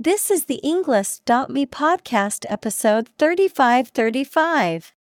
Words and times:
This 0.00 0.30
is 0.30 0.44
the 0.44 0.60
Englist.me 0.62 1.66
podcast 1.66 2.46
episode 2.48 3.08
3535. 3.18 4.94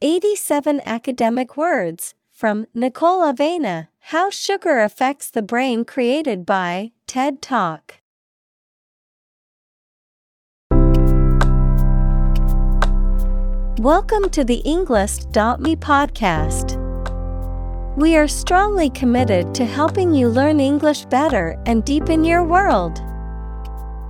87 0.00 0.80
academic 0.86 1.56
words 1.56 2.14
from 2.30 2.66
Nicole 2.72 3.22
Avena 3.22 3.88
How 3.98 4.30
Sugar 4.30 4.78
Affects 4.78 5.28
the 5.28 5.42
Brain, 5.42 5.84
created 5.84 6.46
by 6.46 6.92
TED 7.08 7.42
Talk. 7.42 7.96
Welcome 13.80 14.30
to 14.30 14.44
the 14.44 14.62
Englist.me 14.64 15.74
podcast. 15.74 16.76
We 17.96 18.16
are 18.16 18.28
strongly 18.28 18.90
committed 18.90 19.52
to 19.56 19.64
helping 19.64 20.14
you 20.14 20.28
learn 20.28 20.60
English 20.60 21.06
better 21.06 21.60
and 21.66 21.84
deepen 21.84 22.22
your 22.22 22.44
world. 22.44 23.02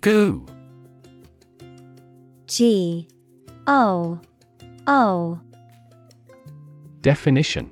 Goo. 0.00 0.46
G. 2.46 3.06
O. 3.66 4.18
O. 4.86 5.40
Definition. 7.02 7.70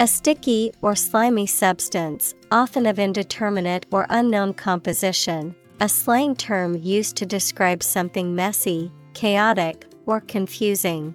A 0.00 0.06
sticky 0.06 0.72
or 0.80 0.96
slimy 0.96 1.46
substance, 1.46 2.34
often 2.50 2.86
of 2.86 2.98
indeterminate 2.98 3.84
or 3.92 4.06
unknown 4.08 4.54
composition, 4.54 5.54
a 5.80 5.88
slang 5.88 6.34
term 6.34 6.76
used 6.76 7.14
to 7.16 7.26
describe 7.26 7.82
something 7.82 8.34
messy, 8.34 8.90
chaotic, 9.12 9.84
or 10.06 10.20
confusing. 10.20 11.14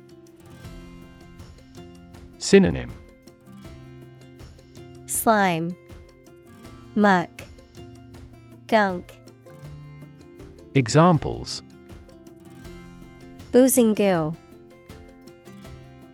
Synonym. 2.38 2.92
Slime, 5.08 5.76
Muck, 6.94 7.47
Gunk, 8.68 9.14
Examples 10.76 11.64
Boozing 13.54 13.94
goo, 13.94 14.36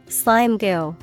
Slime 0.08 0.58
goo. 0.58 0.96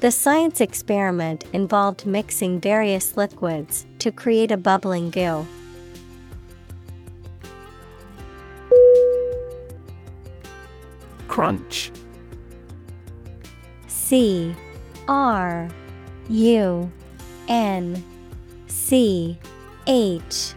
The 0.00 0.10
science 0.10 0.60
experiment 0.60 1.44
involved 1.52 2.04
mixing 2.04 2.60
various 2.60 3.16
liquids 3.16 3.86
to 4.00 4.10
create 4.10 4.50
a 4.50 4.56
bubbling 4.56 5.10
goo. 5.10 5.46
Crunch. 11.28 11.92
C 13.86 14.52
R 15.06 15.68
U 16.28 16.92
N 17.46 18.04
C 18.92 19.38
H. 19.86 20.52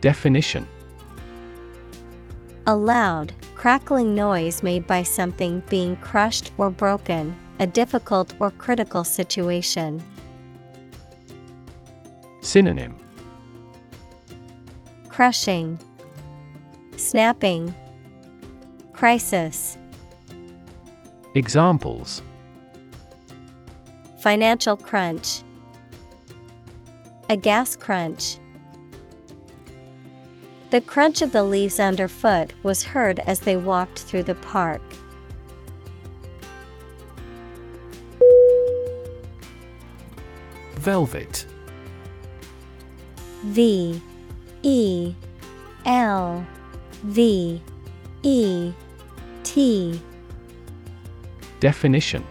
Definition. 0.00 0.66
A 2.66 2.74
loud, 2.74 3.32
crackling 3.54 4.12
noise 4.16 4.64
made 4.64 4.88
by 4.88 5.04
something 5.04 5.62
being 5.68 5.94
crushed 5.98 6.50
or 6.58 6.68
broken, 6.68 7.36
a 7.60 7.66
difficult 7.68 8.34
or 8.40 8.50
critical 8.50 9.04
situation. 9.04 10.02
Synonym. 12.40 12.96
Crushing, 15.08 15.78
Snapping, 16.96 17.72
Crisis, 18.92 19.78
Examples. 21.36 22.20
Financial 24.18 24.76
crunch, 24.76 25.44
A 27.30 27.36
gas 27.36 27.76
crunch. 27.76 28.38
The 30.70 30.80
crunch 30.80 31.22
of 31.22 31.30
the 31.30 31.44
leaves 31.44 31.78
underfoot 31.78 32.52
was 32.64 32.82
heard 32.82 33.20
as 33.20 33.38
they 33.38 33.56
walked 33.56 34.00
through 34.00 34.24
the 34.24 34.34
park. 34.34 34.82
Velvet. 40.74 41.46
V 43.44 44.02
E 44.64 45.14
L 45.84 46.44
V 47.04 47.62
E 48.24 48.72
T 49.44 50.02
Definition 51.60 52.26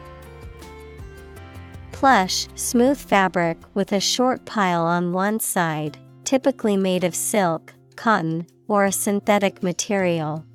Plush, 1.99 2.47
smooth 2.55 2.97
fabric 2.97 3.57
with 3.73 3.91
a 3.91 3.99
short 3.99 4.45
pile 4.45 4.85
on 4.85 5.11
one 5.11 5.37
side, 5.37 5.97
typically 6.23 6.77
made 6.77 7.03
of 7.03 7.13
silk, 7.13 7.73
cotton, 7.97 8.47
or 8.69 8.85
a 8.85 8.91
synthetic 8.93 9.61
material. 9.61 10.45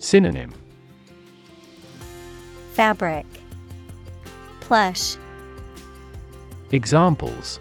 Synonym. 0.00 0.52
Fabric. 2.72 3.24
Plush, 4.58 5.14
Examples. 6.72 7.60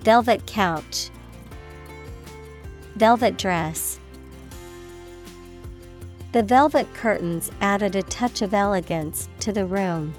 Velvet 0.00 0.44
couch, 0.44 1.08
velvet 2.96 3.38
dress. 3.38 3.98
The 6.34 6.42
velvet 6.42 6.92
curtains 6.94 7.52
added 7.60 7.94
a 7.94 8.02
touch 8.02 8.42
of 8.42 8.54
elegance 8.54 9.28
to 9.38 9.52
the 9.52 9.64
room. 9.64 10.12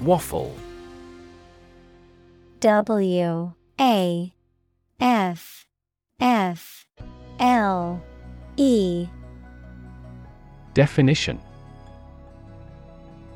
Waffle. 0.00 0.56
W 2.60 3.52
A 3.78 4.32
F 4.98 5.66
F 6.18 6.86
L 7.38 8.02
E 8.56 9.08
Definition 10.72 11.38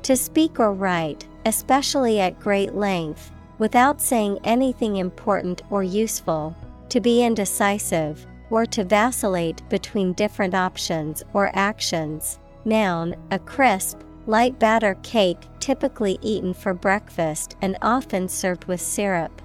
To 0.01 0.15
speak 0.15 0.59
or 0.59 0.73
write, 0.73 1.27
especially 1.45 2.19
at 2.19 2.39
great 2.39 2.73
length, 2.73 3.31
without 3.59 4.01
saying 4.01 4.39
anything 4.43 4.95
important 4.95 5.61
or 5.69 5.83
useful, 5.83 6.55
to 6.89 6.99
be 6.99 7.23
indecisive, 7.23 8.25
or 8.49 8.65
to 8.65 8.83
vacillate 8.83 9.67
between 9.69 10.13
different 10.13 10.53
options 10.53 11.23
or 11.33 11.51
actions. 11.53 12.39
Noun, 12.63 13.15
a 13.31 13.39
crisp, 13.39 13.99
light 14.27 14.57
batter 14.59 14.95
cake 15.03 15.37
typically 15.59 16.17
eaten 16.21 16.53
for 16.53 16.73
breakfast 16.73 17.55
and 17.61 17.77
often 17.81 18.27
served 18.27 18.65
with 18.65 18.81
syrup. 18.81 19.41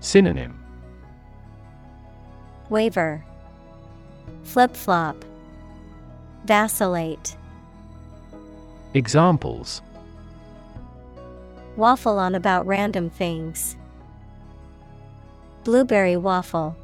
Synonym 0.00 0.58
Waver, 2.68 3.24
flip 4.42 4.74
flop, 4.74 5.24
vacillate. 6.44 7.36
Examples 8.94 9.82
Waffle 11.76 12.18
on 12.18 12.34
about 12.34 12.66
random 12.66 13.10
things. 13.10 13.76
Blueberry 15.64 16.16
waffle. 16.16 16.76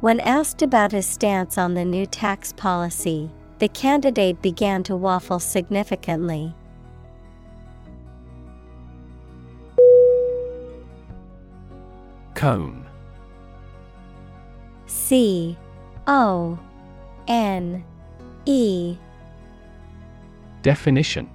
When 0.00 0.20
asked 0.20 0.60
about 0.60 0.92
his 0.92 1.06
stance 1.06 1.56
on 1.56 1.74
the 1.74 1.84
new 1.84 2.04
tax 2.06 2.52
policy, 2.52 3.30
the 3.58 3.68
candidate 3.68 4.42
began 4.42 4.82
to 4.84 4.96
waffle 4.96 5.40
significantly. 5.40 6.54
Cone 12.34 12.84
C 14.86 15.56
O 16.06 16.58
N 17.28 17.84
E 18.44 18.96
Definition 20.62 21.30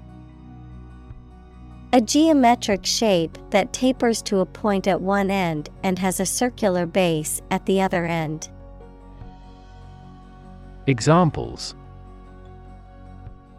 a 1.97 2.01
geometric 2.01 2.85
shape 2.85 3.39
that 3.49 3.73
tapers 3.73 4.21
to 4.21 4.41
a 4.41 4.45
point 4.45 4.85
at 4.85 5.01
one 5.01 5.31
end 5.31 5.71
and 5.81 5.97
has 5.97 6.19
a 6.19 6.27
circular 6.27 6.85
base 6.85 7.41
at 7.49 7.65
the 7.65 7.81
other 7.81 8.05
end. 8.05 8.49
Examples 10.85 11.73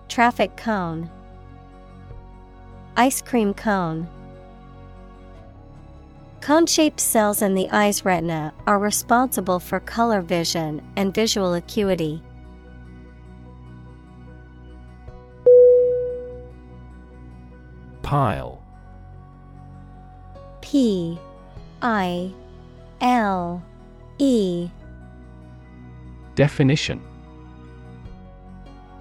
Traffic 0.07 0.57
cone, 0.57 1.11
Ice 2.97 3.21
cream 3.21 3.55
cone. 3.55 4.07
Cone 6.41 6.67
shaped 6.67 7.01
cells 7.01 7.43
in 7.43 7.57
the 7.57 7.69
eye's 7.71 8.05
retina 8.05 8.55
are 8.69 8.79
responsible 8.79 9.59
for 9.59 9.81
color 9.81 10.21
vision 10.21 10.81
and 10.95 11.13
visual 11.13 11.55
acuity. 11.55 12.23
Pile. 18.09 18.59
P 20.63 21.19
I 21.83 22.33
L 23.03 23.63
E. 24.17 24.71
Definition. 26.35 27.03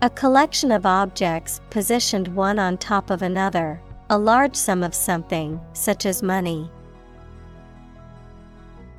A 0.02 0.10
collection 0.10 0.74
of 0.74 0.86
objects 0.86 1.62
positioned 1.70 2.28
one 2.36 2.60
on 2.60 2.78
top 2.78 3.10
of 3.10 3.22
another, 3.22 3.80
a 4.10 4.18
large 4.18 4.58
sum 4.58 4.84
of 4.84 4.94
something, 4.94 5.58
such 5.72 6.06
as 6.06 6.22
money. 6.22 6.70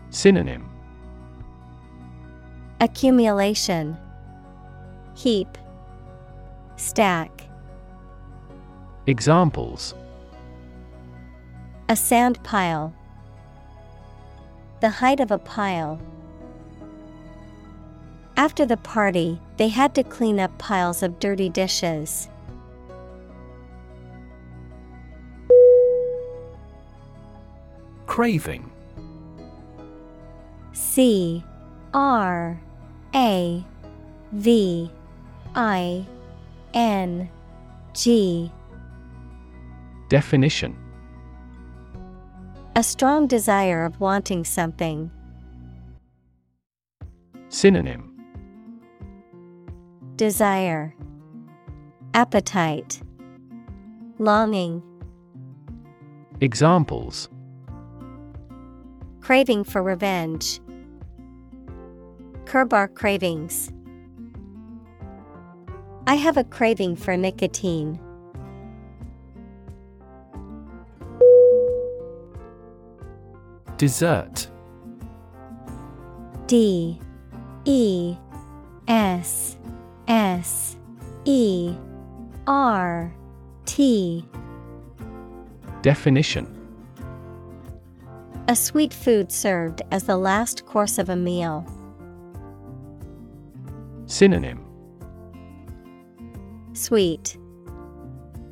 Synonym. 0.08 0.70
Accumulation. 2.80 3.94
Heap. 5.14 5.58
Stack 6.76 7.37
Examples 9.08 9.94
A 11.88 11.96
sand 11.96 12.42
pile. 12.42 12.92
The 14.80 14.90
height 14.90 15.18
of 15.20 15.30
a 15.30 15.38
pile. 15.38 15.98
After 18.36 18.66
the 18.66 18.76
party, 18.76 19.40
they 19.56 19.68
had 19.68 19.94
to 19.94 20.02
clean 20.02 20.38
up 20.38 20.58
piles 20.58 21.02
of 21.02 21.18
dirty 21.20 21.48
dishes. 21.48 22.28
Craving. 28.04 28.70
C 30.74 31.42
R 31.94 32.60
A 33.14 33.64
V 34.32 34.90
I 35.54 36.04
N 36.74 37.30
G 37.94 38.52
Definition 40.08 40.74
A 42.76 42.82
strong 42.82 43.26
desire 43.26 43.84
of 43.84 44.00
wanting 44.00 44.42
something. 44.42 45.10
Synonym 47.50 48.18
Desire 50.16 50.94
Appetite 52.14 53.02
Longing 54.18 54.82
Examples 56.40 57.28
Craving 59.20 59.62
for 59.62 59.82
revenge. 59.82 60.58
Curb 62.46 62.72
our 62.72 62.88
cravings. 62.88 63.70
I 66.06 66.14
have 66.14 66.38
a 66.38 66.44
craving 66.44 66.96
for 66.96 67.14
nicotine. 67.14 68.00
Dessert. 73.78 74.48
D 76.48 76.98
E 77.64 78.16
S 78.88 79.56
S 80.08 80.76
E 81.24 81.72
R 82.48 83.14
T. 83.66 84.24
Definition. 85.82 86.52
A 88.48 88.56
sweet 88.56 88.92
food 88.92 89.30
served 89.30 89.82
as 89.92 90.02
the 90.04 90.16
last 90.16 90.66
course 90.66 90.98
of 90.98 91.08
a 91.08 91.14
meal. 91.14 91.64
Synonym. 94.06 94.64
Sweet. 96.72 97.38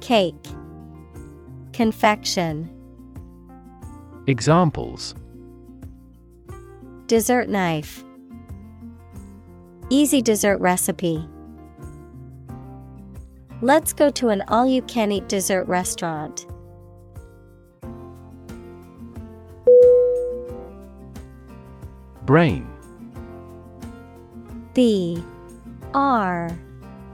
Cake. 0.00 0.46
Confection 1.72 2.70
Examples 4.28 5.14
Dessert 7.06 7.48
knife 7.48 8.02
Easy 9.88 10.20
dessert 10.20 10.58
recipe. 10.58 11.24
Let's 13.62 13.92
go 13.92 14.10
to 14.10 14.30
an 14.30 14.42
all 14.48 14.66
you 14.66 14.82
can 14.82 15.12
eat 15.12 15.28
dessert 15.28 15.68
restaurant. 15.68 16.44
Brain. 22.24 22.68
B 24.74 25.22
R 25.94 26.50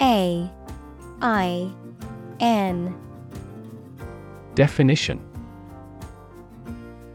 A 0.00 0.50
I 1.20 1.70
N 2.40 2.98
Definition 4.54 5.31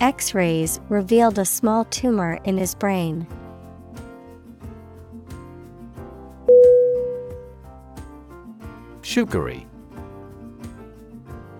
X 0.00 0.34
rays 0.34 0.80
revealed 0.88 1.38
a 1.38 1.44
small 1.44 1.84
tumor 1.86 2.38
in 2.44 2.58
his 2.58 2.74
brain. 2.74 3.26
Sugary. 9.02 9.66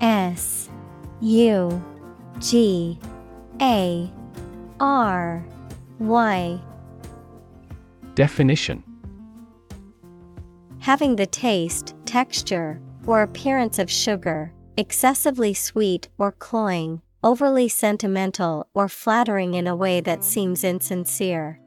S 0.00 0.69
U 1.21 1.85
G 2.41 2.99
A 3.61 4.11
R 4.81 5.47
Y. 5.99 6.61
Definition 8.14 8.83
Having 10.81 11.17
the 11.17 11.26
taste, 11.26 11.95
texture, 12.05 12.81
or 13.07 13.23
appearance 13.23 13.79
of 13.79 13.91
sugar, 13.91 14.53
excessively 14.76 15.55
sweet 15.55 16.09
or 16.19 16.33
cloying, 16.33 17.00
overly 17.25 17.69
sentimental 17.69 18.69
or 18.75 18.87
flattering 18.87 19.54
in 19.54 19.66
a 19.66 19.75
way 19.75 19.99
that 20.02 20.23
seems 20.23 20.62
insincere. 20.62 21.59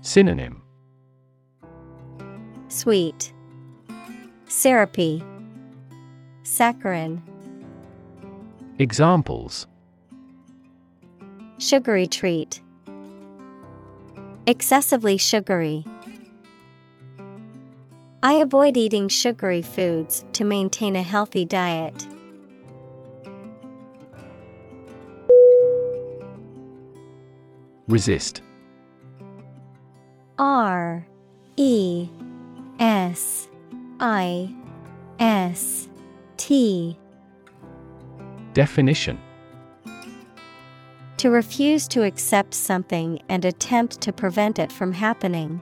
Synonym 0.00 0.62
Sweet, 2.68 3.32
Syrupy, 4.46 5.22
Saccharin. 6.42 7.22
Examples 8.78 9.66
Sugary 11.58 12.06
treat. 12.06 12.60
Excessively 14.46 15.16
sugary. 15.16 15.84
I 18.22 18.34
avoid 18.34 18.76
eating 18.76 19.08
sugary 19.08 19.62
foods 19.62 20.24
to 20.32 20.44
maintain 20.44 20.96
a 20.96 21.02
healthy 21.02 21.44
diet. 21.44 22.06
Resist. 27.90 28.42
R 30.38 31.04
E 31.56 32.08
S 32.78 33.48
I 33.98 34.54
S 35.18 35.88
T. 36.36 36.96
Definition 38.54 39.18
To 41.16 41.30
refuse 41.30 41.88
to 41.88 42.04
accept 42.04 42.54
something 42.54 43.20
and 43.28 43.44
attempt 43.44 44.00
to 44.02 44.12
prevent 44.12 44.60
it 44.60 44.70
from 44.70 44.92
happening. 44.92 45.60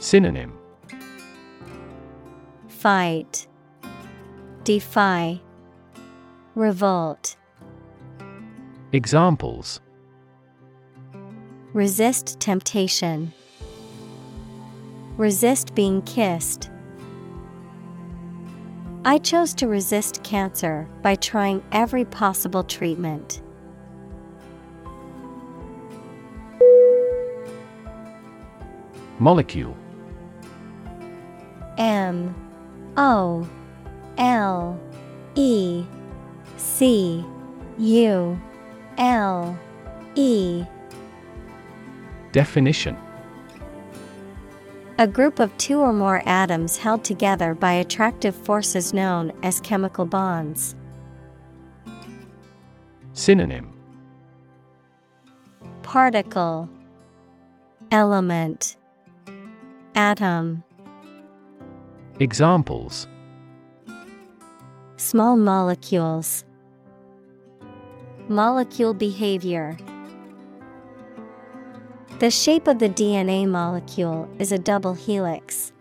Synonym 0.00 0.52
Fight, 2.68 3.46
Defy, 4.64 5.40
Revolt. 6.54 7.37
Examples 8.92 9.82
Resist 11.74 12.40
temptation. 12.40 13.34
Resist 15.18 15.74
being 15.74 16.00
kissed. 16.02 16.70
I 19.04 19.18
chose 19.18 19.52
to 19.56 19.68
resist 19.68 20.22
cancer 20.22 20.88
by 21.02 21.16
trying 21.16 21.62
every 21.70 22.06
possible 22.06 22.62
treatment. 22.62 23.42
Molecule 29.18 29.76
M 31.76 32.34
O 32.96 33.46
L 34.16 34.80
E 35.34 35.84
C 36.56 37.22
U 37.76 38.40
L 38.98 39.56
E. 40.16 40.64
Definition. 42.32 42.96
A 44.98 45.06
group 45.06 45.38
of 45.38 45.56
two 45.56 45.78
or 45.78 45.92
more 45.92 46.20
atoms 46.26 46.76
held 46.76 47.04
together 47.04 47.54
by 47.54 47.72
attractive 47.74 48.34
forces 48.34 48.92
known 48.92 49.32
as 49.44 49.60
chemical 49.60 50.04
bonds. 50.04 50.74
Synonym. 53.12 53.72
Particle. 55.82 56.68
Element. 57.92 58.76
Atom. 59.94 60.64
Examples. 62.18 63.06
Small 64.96 65.36
molecules 65.36 66.44
Molecule 68.30 68.92
behavior. 68.92 69.74
The 72.18 72.30
shape 72.30 72.66
of 72.66 72.78
the 72.78 72.90
DNA 72.90 73.48
molecule 73.48 74.28
is 74.38 74.52
a 74.52 74.58
double 74.58 74.92
helix. 74.92 75.72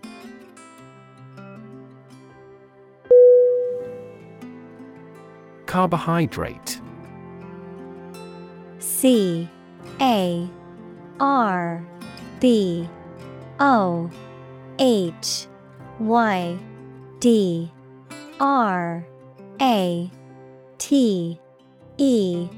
Carbohydrate. 5.66 6.80
C 8.80 9.50
A 10.00 10.50
R 11.20 11.86
B 12.39 12.88
O 13.60 14.10
H 14.80 15.48
Y 16.00 16.58
D 17.20 17.70
R 18.39 19.06
A 19.60 20.12
T 20.77 21.39
E. 21.98 22.50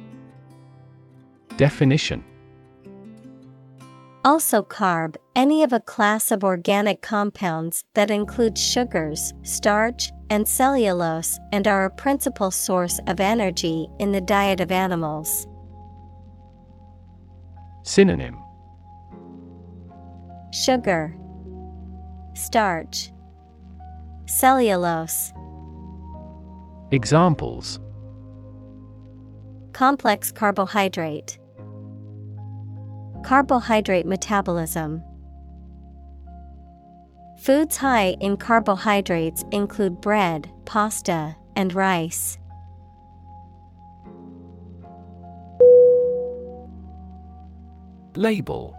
Definition. 1.57 2.23
Also 4.25 4.61
carb, 4.61 5.15
any 5.35 5.63
of 5.63 5.71
a 5.71 5.79
class 5.79 6.29
of 6.31 6.43
organic 6.43 7.01
compounds 7.01 7.85
that 7.93 8.11
include 8.11 8.57
sugars, 8.57 9.33
starch, 9.43 10.11
and 10.29 10.47
cellulose 10.47 11.39
and 11.51 11.67
are 11.67 11.85
a 11.85 11.89
principal 11.89 12.51
source 12.51 12.99
of 13.07 13.19
energy 13.19 13.87
in 13.99 14.11
the 14.11 14.21
diet 14.21 14.59
of 14.59 14.71
animals. 14.71 15.47
Synonym. 17.83 18.37
Sugar, 20.51 21.15
starch, 22.33 23.11
cellulose. 24.25 25.33
Examples 26.91 27.79
Complex 29.79 30.29
carbohydrate. 30.33 31.39
Carbohydrate 33.23 34.05
metabolism. 34.05 35.01
Foods 37.37 37.77
high 37.77 38.17
in 38.19 38.35
carbohydrates 38.35 39.45
include 39.53 40.01
bread, 40.01 40.51
pasta, 40.65 41.33
and 41.55 41.73
rice. 41.73 42.37
Label 48.17 48.75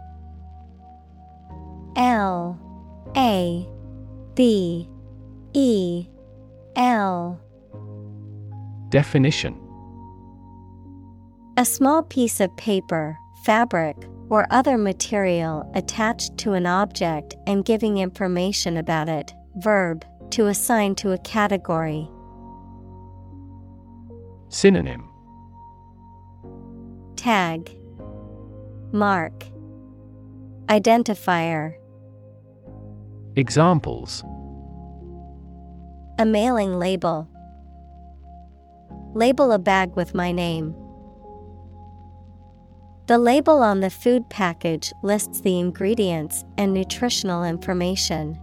L 1.96 2.60
A 3.16 3.66
B 4.34 4.86
E 5.54 6.06
L 6.76 7.40
Definition 8.90 9.69
A 11.56 11.64
small 11.64 12.02
piece 12.02 12.40
of 12.40 12.56
paper, 12.56 13.18
fabric, 13.44 13.96
or 14.28 14.46
other 14.50 14.78
material 14.78 15.70
attached 15.74 16.38
to 16.38 16.52
an 16.52 16.64
object 16.64 17.34
and 17.46 17.64
giving 17.64 17.98
information 17.98 18.76
about 18.76 19.08
it. 19.08 19.34
Verb, 19.56 20.04
to 20.30 20.46
assign 20.46 20.94
to 20.94 21.10
a 21.12 21.18
category. 21.18 22.08
Synonym 24.48 25.08
Tag, 27.16 27.70
Mark, 28.92 29.44
Identifier. 30.66 31.74
Examples 33.36 34.22
A 36.18 36.24
mailing 36.24 36.78
label. 36.78 37.28
Label 39.14 39.50
a 39.50 39.58
bag 39.58 39.96
with 39.96 40.14
my 40.14 40.30
name. 40.30 40.74
The 43.10 43.18
label 43.18 43.60
on 43.60 43.80
the 43.80 43.90
food 43.90 44.30
package 44.30 44.92
lists 45.02 45.40
the 45.40 45.58
ingredients 45.58 46.44
and 46.56 46.72
nutritional 46.72 47.42
information. 47.42 48.38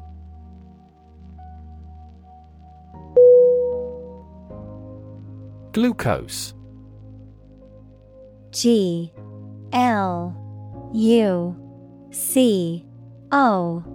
Glucose. 5.71 6.53
G 8.51 9.13
L 9.71 10.35
U 10.93 11.55
C 12.11 12.85
O 13.31 13.85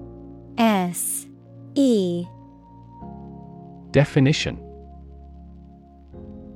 S 0.57 1.27
E. 1.75 2.25
Definition 3.91 4.72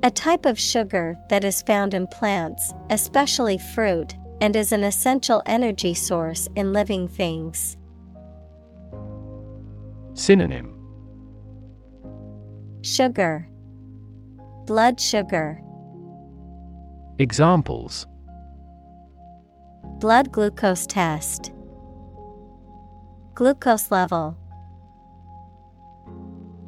A 0.07 0.11
type 0.13 0.47
of 0.47 0.57
sugar 0.57 1.19
that 1.31 1.43
is 1.43 1.63
found 1.63 1.93
in 1.93 2.07
plants, 2.07 2.73
especially 2.91 3.59
fruit, 3.59 4.15
and 4.41 4.55
is 4.55 4.71
an 4.71 4.85
essential 4.85 5.43
energy 5.47 5.95
source 5.95 6.49
in 6.55 6.73
living 6.73 7.09
things. 7.09 7.77
Synonym. 10.15 10.79
Sugar, 12.83 13.49
Blood 14.67 15.01
sugar, 15.01 15.61
Examples. 17.19 18.07
Blood 19.99 20.31
glucose 20.31 20.87
test, 20.87 21.51
Glucose 23.35 23.91
level. 23.91 24.39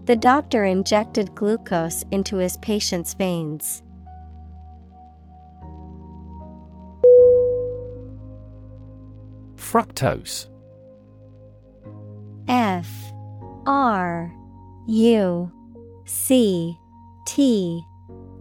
The 0.09 0.17
doctor 0.17 0.65
injected 0.65 1.35
glucose 1.35 2.03
into 2.11 2.39
his 2.39 2.57
patient's 2.57 3.13
veins. 3.13 3.83
Fructose. 9.57 10.47
F. 12.49 12.89
R. 13.67 14.33
U. 14.87 15.53
C. 16.07 16.79
T. 17.27 17.83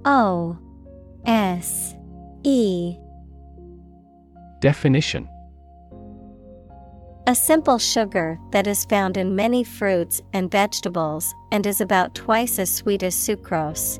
O. 0.06 0.58
S. 1.26 1.96
E. 2.44 2.96
Definition 4.62 5.28
A 7.28 7.36
simple 7.36 7.78
sugar 7.78 8.40
that 8.52 8.68
is 8.68 8.86
found 8.86 9.18
in 9.18 9.36
many 9.36 9.62
fruits 9.62 10.22
and 10.32 10.50
vegetables 10.50 11.36
and 11.52 11.66
is 11.66 11.82
about 11.82 12.16
twice 12.16 12.58
as 12.58 12.74
sweet 12.74 13.04
as 13.04 13.16
sucrose. 13.16 14.00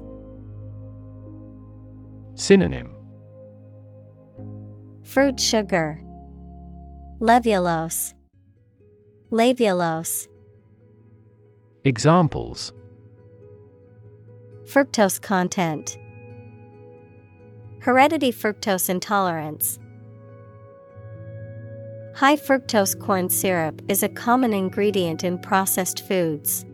Synonym. 2.36 2.96
Fruit 5.04 5.38
sugar, 5.42 6.02
Levulose, 7.20 8.14
Laevulose, 9.30 10.30
Examples. 11.84 12.72
Fructose 14.64 15.22
content, 15.22 15.98
Heredity 17.80 18.32
fructose 18.32 18.90
intolerance. 18.90 19.80
High 22.18 22.38
fructose 22.38 23.00
corn 23.00 23.30
syrup 23.30 23.80
is 23.88 24.02
a 24.02 24.10
common 24.10 24.52
ingredient 24.52 25.24
in 25.24 25.38
processed 25.38 26.04
foods. 26.08 26.66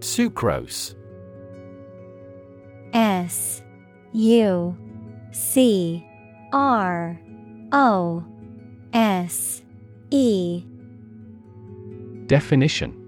Sucrose. 0.00 0.96
S 2.92 3.62
U 4.14 4.76
C 5.30 6.04
R 6.52 7.20
O 7.70 8.24
S 8.92 9.62
E. 10.10 10.64
Definition 12.26 13.07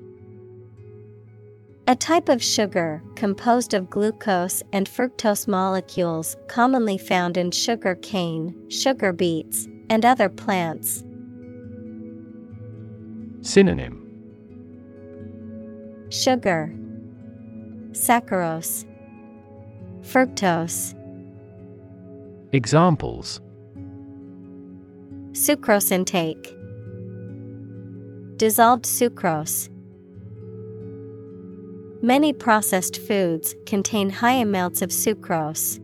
A 1.90 1.96
type 1.96 2.28
of 2.28 2.40
sugar 2.40 3.02
composed 3.16 3.74
of 3.74 3.90
glucose 3.90 4.62
and 4.72 4.88
fructose 4.88 5.48
molecules 5.48 6.36
commonly 6.46 6.96
found 6.96 7.36
in 7.36 7.50
sugar 7.50 7.96
cane, 7.96 8.54
sugar 8.70 9.12
beets, 9.12 9.66
and 9.88 10.04
other 10.04 10.28
plants. 10.28 11.02
Synonym. 13.40 14.06
Sugar. 16.10 16.72
Saccharose 17.90 18.84
Fructose. 20.02 20.94
Examples. 22.52 23.40
Sucrose 25.32 25.90
intake 25.90 26.54
Dissolved 28.36 28.84
sucrose 28.84 29.68
Many 32.02 32.32
processed 32.32 32.98
foods 32.98 33.54
contain 33.66 34.08
high 34.08 34.32
amounts 34.32 34.80
of 34.80 34.88
sucrose. 34.88 35.78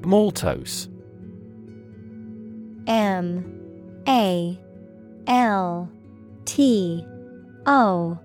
Maltose. 0.00 0.88
M. 2.86 3.44
A. 4.08 4.58
L. 5.26 5.90
T. 6.46 7.04
O. 7.66 8.18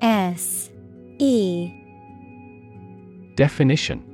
S. 0.00 0.70
E. 1.18 1.72
Definition 3.36 4.11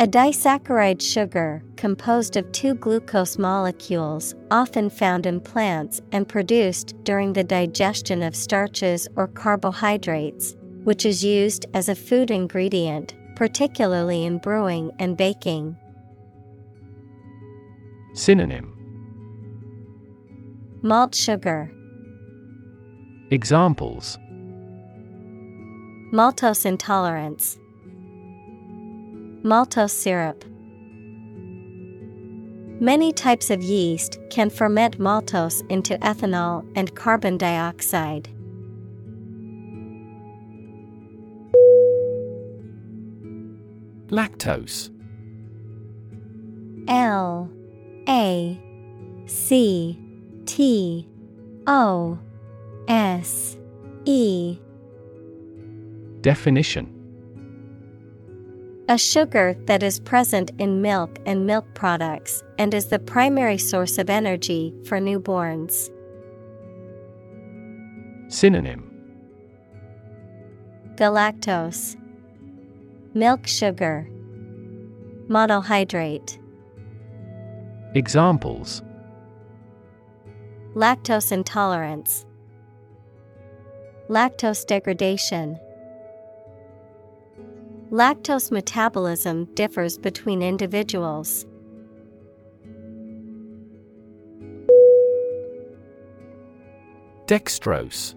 A 0.00 0.06
disaccharide 0.06 1.02
sugar 1.02 1.62
composed 1.76 2.38
of 2.38 2.50
two 2.52 2.72
glucose 2.72 3.36
molecules, 3.36 4.34
often 4.50 4.88
found 4.88 5.26
in 5.26 5.42
plants 5.42 6.00
and 6.10 6.26
produced 6.26 6.94
during 7.04 7.34
the 7.34 7.44
digestion 7.44 8.22
of 8.22 8.34
starches 8.34 9.06
or 9.16 9.28
carbohydrates, 9.28 10.56
which 10.84 11.04
is 11.04 11.22
used 11.22 11.66
as 11.74 11.90
a 11.90 11.94
food 11.94 12.30
ingredient, 12.30 13.14
particularly 13.36 14.24
in 14.24 14.38
brewing 14.38 14.90
and 14.98 15.18
baking. 15.18 15.76
Synonym. 18.14 18.72
Malt 20.80 21.14
sugar, 21.14 21.70
Examples. 23.30 24.16
Maltose 26.10 26.64
intolerance, 26.64 27.58
maltose 29.42 29.90
syrup. 29.90 30.44
Many 32.80 33.12
types 33.12 33.50
of 33.50 33.62
yeast 33.62 34.18
can 34.30 34.48
ferment 34.48 34.98
maltose 34.98 35.62
into 35.70 35.98
ethanol 35.98 36.66
and 36.74 36.94
carbon 36.94 37.36
dioxide. 37.36 38.28
Lactose 44.08 44.90
L 46.88 47.50
A 48.08 48.60
C 49.26 49.98
T 50.46 51.08
O 51.66 52.18
S 52.88 53.56
E 54.04 54.58
Definition 56.22 56.99
A 58.90 58.98
sugar 58.98 59.54
that 59.66 59.84
is 59.84 60.00
present 60.00 60.50
in 60.58 60.82
milk 60.82 61.20
and 61.24 61.46
milk 61.46 61.64
products 61.74 62.42
and 62.58 62.74
is 62.74 62.86
the 62.86 62.98
primary 62.98 63.56
source 63.56 63.98
of 63.98 64.10
energy 64.10 64.74
for 64.84 64.98
newborns. 64.98 65.92
Synonym. 68.26 68.90
Galactose. 70.96 71.94
Milk 73.14 73.46
sugar. 73.46 74.08
Monohydrate. 75.28 76.36
Examples. 77.94 78.82
Lactose 80.74 81.30
intolerance. 81.30 82.26
Lactose 84.08 84.66
degradation 84.66 85.60
Lactose 87.90 88.52
metabolism 88.52 89.46
differs 89.54 89.98
between 89.98 90.42
individuals. 90.42 91.44
Dextrose. 97.26 98.14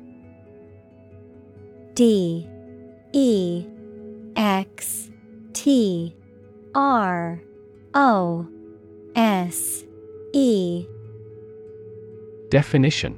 D. 1.95 2.47
E. 3.13 3.65
X. 4.35 5.09
T. 5.53 6.15
R. 6.75 7.41
O. 7.95 8.47
S. 9.15 9.83
E. 10.33 10.87
Definition. 12.49 13.17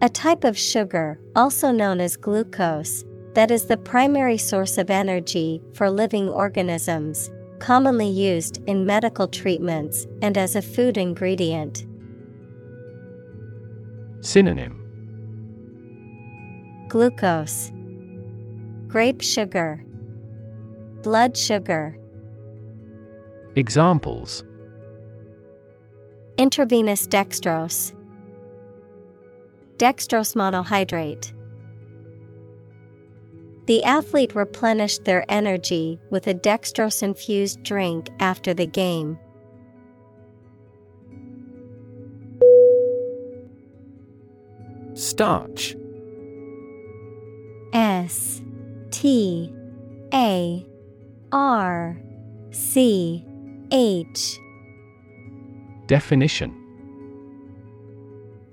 A 0.00 0.08
type 0.08 0.44
of 0.44 0.56
sugar, 0.56 1.18
also 1.34 1.72
known 1.72 2.00
as 2.00 2.16
glucose, 2.16 3.04
that 3.38 3.52
is 3.52 3.66
the 3.66 3.76
primary 3.76 4.36
source 4.36 4.78
of 4.78 4.90
energy 4.90 5.62
for 5.72 5.88
living 5.88 6.28
organisms, 6.28 7.30
commonly 7.60 8.08
used 8.08 8.60
in 8.66 8.84
medical 8.84 9.28
treatments 9.28 10.08
and 10.22 10.36
as 10.36 10.56
a 10.56 10.60
food 10.60 10.98
ingredient. 10.98 11.86
Synonym. 14.22 14.74
Glucose, 16.88 17.70
Grape 18.88 19.20
sugar, 19.20 19.84
Blood 21.04 21.36
sugar, 21.36 21.96
Examples. 23.54 24.42
Intravenous 26.38 27.06
dextrose, 27.06 27.94
Dextrose 29.76 30.34
monohydrate. 30.34 31.37
The 33.68 33.84
athlete 33.84 34.34
replenished 34.34 35.04
their 35.04 35.26
energy 35.28 36.00
with 36.08 36.26
a 36.26 36.32
dextrose 36.32 37.02
infused 37.02 37.62
drink 37.62 38.08
after 38.18 38.54
the 38.54 38.64
game. 38.64 39.18
Starch. 44.94 45.76
S 47.74 48.40
T 48.90 49.52
A 50.14 50.66
R 51.30 52.00
C 52.50 53.22
H. 53.70 54.38
Definition. 55.88 56.54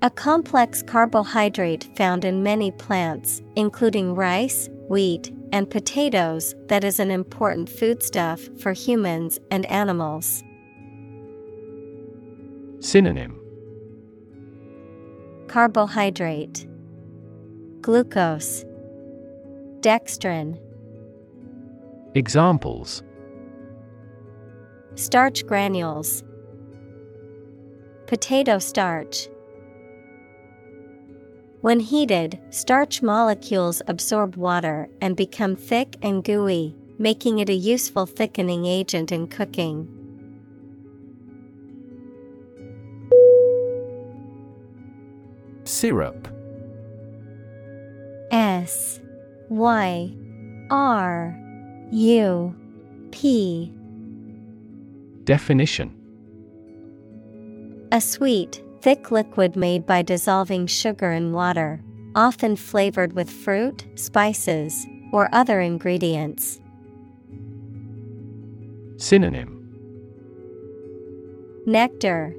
A 0.02 0.10
complex 0.10 0.82
carbohydrate 0.82 1.88
found 1.96 2.26
in 2.26 2.42
many 2.42 2.70
plants, 2.70 3.40
including 3.56 4.14
rice, 4.14 4.68
wheat, 4.88 5.32
and 5.52 5.70
potatoes, 5.70 6.54
that 6.66 6.84
is 6.84 7.00
an 7.00 7.10
important 7.10 7.68
foodstuff 7.68 8.48
for 8.58 8.72
humans 8.72 9.38
and 9.50 9.66
animals. 9.66 10.42
Synonym. 12.80 13.40
Carbohydrate, 15.48 16.66
Glucose, 17.80 18.64
Dextrin, 19.80 20.58
Examples. 22.14 23.02
Starch 24.94 25.46
granules, 25.46 26.22
Potato 28.06 28.58
starch. 28.58 29.28
When 31.66 31.80
heated, 31.80 32.38
starch 32.50 33.02
molecules 33.02 33.82
absorb 33.88 34.36
water 34.36 34.88
and 35.00 35.16
become 35.16 35.56
thick 35.56 35.96
and 36.00 36.22
gooey, 36.22 36.76
making 36.96 37.40
it 37.40 37.48
a 37.48 37.54
useful 37.54 38.06
thickening 38.06 38.66
agent 38.66 39.10
in 39.10 39.26
cooking. 39.26 39.88
Syrup. 45.64 46.28
S 48.30 49.00
Y 49.48 50.14
R 50.70 51.36
U 51.90 52.54
P. 53.10 53.72
Definition. 55.24 55.92
A 57.90 58.00
sweet, 58.00 58.62
thick 58.86 59.10
liquid 59.10 59.56
made 59.56 59.84
by 59.84 60.00
dissolving 60.00 60.64
sugar 60.64 61.10
in 61.10 61.32
water, 61.32 61.82
often 62.14 62.54
flavored 62.54 63.12
with 63.14 63.28
fruit, 63.28 63.84
spices, 63.96 64.86
or 65.12 65.28
other 65.32 65.60
ingredients. 65.60 66.60
Synonym. 68.96 69.50
Nectar, 71.66 72.32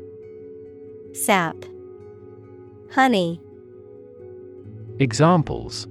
Sap, 1.11 1.57
Honey, 2.93 3.41
Examples. 4.99 5.85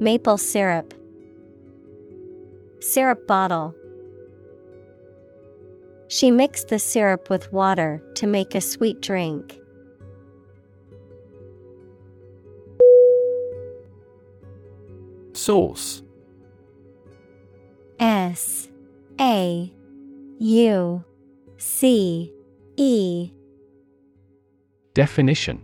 Maple 0.00 0.38
syrup, 0.38 0.92
Syrup 2.80 3.28
bottle. 3.28 3.76
She 6.08 6.30
mixed 6.30 6.68
the 6.68 6.78
syrup 6.78 7.28
with 7.30 7.52
water 7.52 8.02
to 8.14 8.26
make 8.26 8.54
a 8.54 8.60
sweet 8.60 9.00
drink. 9.00 9.58
Sauce 15.32 16.02
S 18.00 18.68
A 19.20 19.72
U 20.38 21.04
C 21.56 22.32
E 22.76 23.30
Definition 24.94 25.62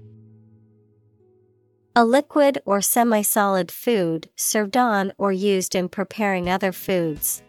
A 1.97 2.05
liquid 2.05 2.61
or 2.65 2.81
semi 2.81 3.23
solid 3.23 3.71
food 3.71 4.29
served 4.37 4.77
on 4.77 5.13
or 5.19 5.33
used 5.33 5.75
in 5.75 5.89
preparing 5.89 6.49
other 6.49 6.73
foods. 6.73 7.43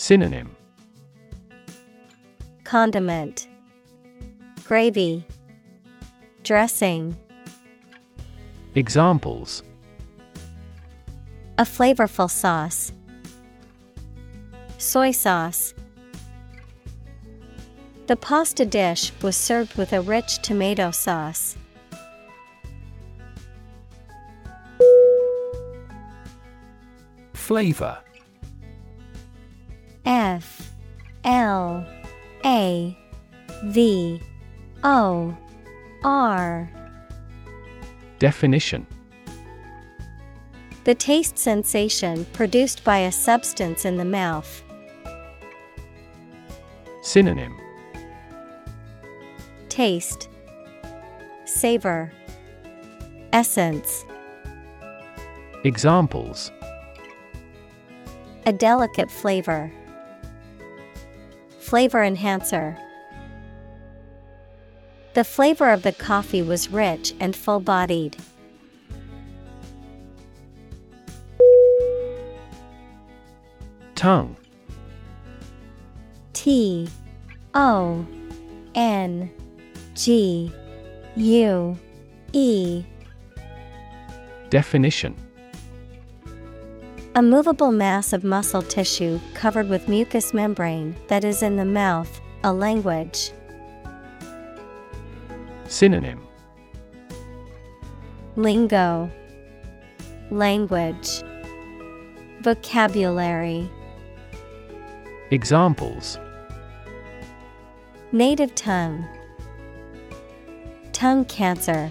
Synonym 0.00 0.56
Condiment 2.64 3.46
Gravy 4.64 5.26
Dressing 6.42 7.14
Examples 8.74 9.62
A 11.58 11.64
flavorful 11.64 12.30
sauce. 12.30 12.92
Soy 14.78 15.10
sauce. 15.10 15.74
The 18.06 18.16
pasta 18.16 18.64
dish 18.64 19.12
was 19.20 19.36
served 19.36 19.76
with 19.76 19.92
a 19.92 20.00
rich 20.00 20.40
tomato 20.40 20.92
sauce. 20.92 21.58
Flavor 27.34 27.98
F 30.04 30.72
L 31.24 31.86
A 32.44 32.96
V 33.64 34.20
O 34.82 35.36
R. 36.04 36.70
Definition. 38.18 38.86
The 40.84 40.94
taste 40.94 41.38
sensation 41.38 42.24
produced 42.32 42.84
by 42.84 42.98
a 42.98 43.12
substance 43.12 43.84
in 43.84 43.96
the 43.96 44.04
mouth. 44.04 44.62
Synonym. 47.02 47.58
Taste. 49.68 50.28
Savor. 51.44 52.12
Essence. 53.32 54.04
Examples. 55.64 56.50
A 58.46 58.52
delicate 58.52 59.10
flavor. 59.10 59.70
Flavor 61.60 62.02
enhancer. 62.02 62.76
The 65.14 65.24
flavor 65.24 65.70
of 65.70 65.82
the 65.82 65.92
coffee 65.92 66.42
was 66.42 66.70
rich 66.70 67.14
and 67.20 67.36
full 67.36 67.60
bodied. 67.60 68.16
Tongue 73.94 74.36
T 76.32 76.88
O 77.52 78.06
N 78.74 79.30
G 79.94 80.50
U 81.16 81.78
E 82.32 82.84
Definition 84.48 85.14
A 87.16 87.22
movable 87.22 87.72
mass 87.72 88.12
of 88.12 88.22
muscle 88.22 88.62
tissue 88.62 89.18
covered 89.34 89.68
with 89.68 89.88
mucous 89.88 90.32
membrane 90.32 90.94
that 91.08 91.24
is 91.24 91.42
in 91.42 91.56
the 91.56 91.64
mouth, 91.64 92.20
a 92.44 92.52
language. 92.52 93.32
Synonym. 95.64 96.24
Lingo. 98.36 99.10
Language. 100.30 101.24
Vocabulary. 102.42 103.68
Examples. 105.32 106.16
Native 108.12 108.54
tongue. 108.54 109.04
Tongue 110.92 111.24
cancer. 111.24 111.90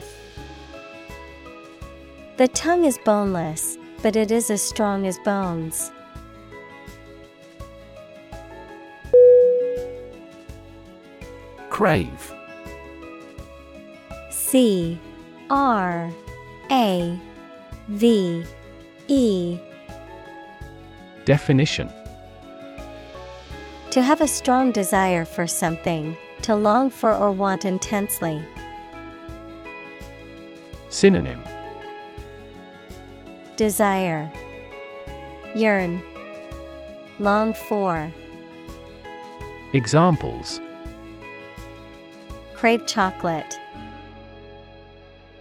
The 2.37 2.47
tongue 2.47 2.85
is 2.85 2.97
boneless, 2.99 3.77
but 4.01 4.15
it 4.15 4.31
is 4.31 4.49
as 4.49 4.61
strong 4.61 5.05
as 5.05 5.17
bones. 5.19 5.91
Crave 11.69 12.33
C 14.29 14.99
R 15.49 16.11
A 16.71 17.19
V 17.87 18.43
E 19.07 19.59
Definition 21.25 21.89
To 23.91 24.01
have 24.01 24.21
a 24.21 24.27
strong 24.27 24.71
desire 24.71 25.25
for 25.25 25.47
something, 25.47 26.17
to 26.41 26.55
long 26.55 26.89
for 26.89 27.13
or 27.13 27.31
want 27.31 27.65
intensely. 27.65 28.43
Synonym 30.89 31.41
Desire 33.59 34.31
Yearn 35.53 36.01
Long 37.19 37.53
for 37.53 38.09
Examples 39.73 40.61
Crave 42.53 42.87
chocolate. 42.87 43.59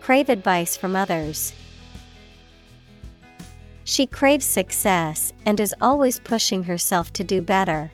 Crave 0.01 0.29
advice 0.31 0.77
from 0.77 0.97
others. 0.97 1.53
She 3.85 4.05
craves 4.05 4.45
success 4.45 5.33
and 5.47 5.61
is 5.61 5.73
always 5.81 6.19
pushing 6.19 6.65
herself 6.65 7.13
to 7.13 7.23
do 7.23 7.41
better. 7.41 7.93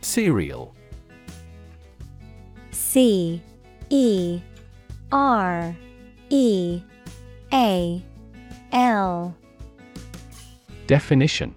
Cereal 0.00 0.74
C 2.72 3.44
E 3.90 4.40
R 5.10 5.76
E 6.30 6.80
A 7.52 8.04
L. 8.72 9.36
Definition. 10.86 11.56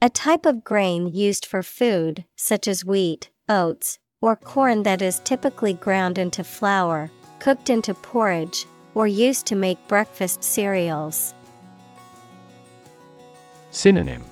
A 0.00 0.08
type 0.08 0.46
of 0.46 0.62
grain 0.62 1.08
used 1.08 1.44
for 1.44 1.64
food, 1.64 2.24
such 2.36 2.68
as 2.68 2.84
wheat, 2.84 3.30
oats, 3.48 3.98
or 4.20 4.36
corn 4.36 4.84
that 4.84 5.02
is 5.02 5.18
typically 5.24 5.74
ground 5.74 6.18
into 6.18 6.44
flour, 6.44 7.10
cooked 7.40 7.68
into 7.68 7.92
porridge, 7.92 8.64
or 8.94 9.08
used 9.08 9.44
to 9.46 9.56
make 9.56 9.88
breakfast 9.88 10.44
cereals. 10.44 11.34
Synonym. 13.72 14.24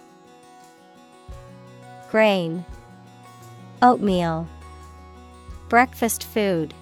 Grain. 2.13 2.65
Oatmeal 3.83 4.49
Breakfast 5.69 6.23
food. 6.23 6.73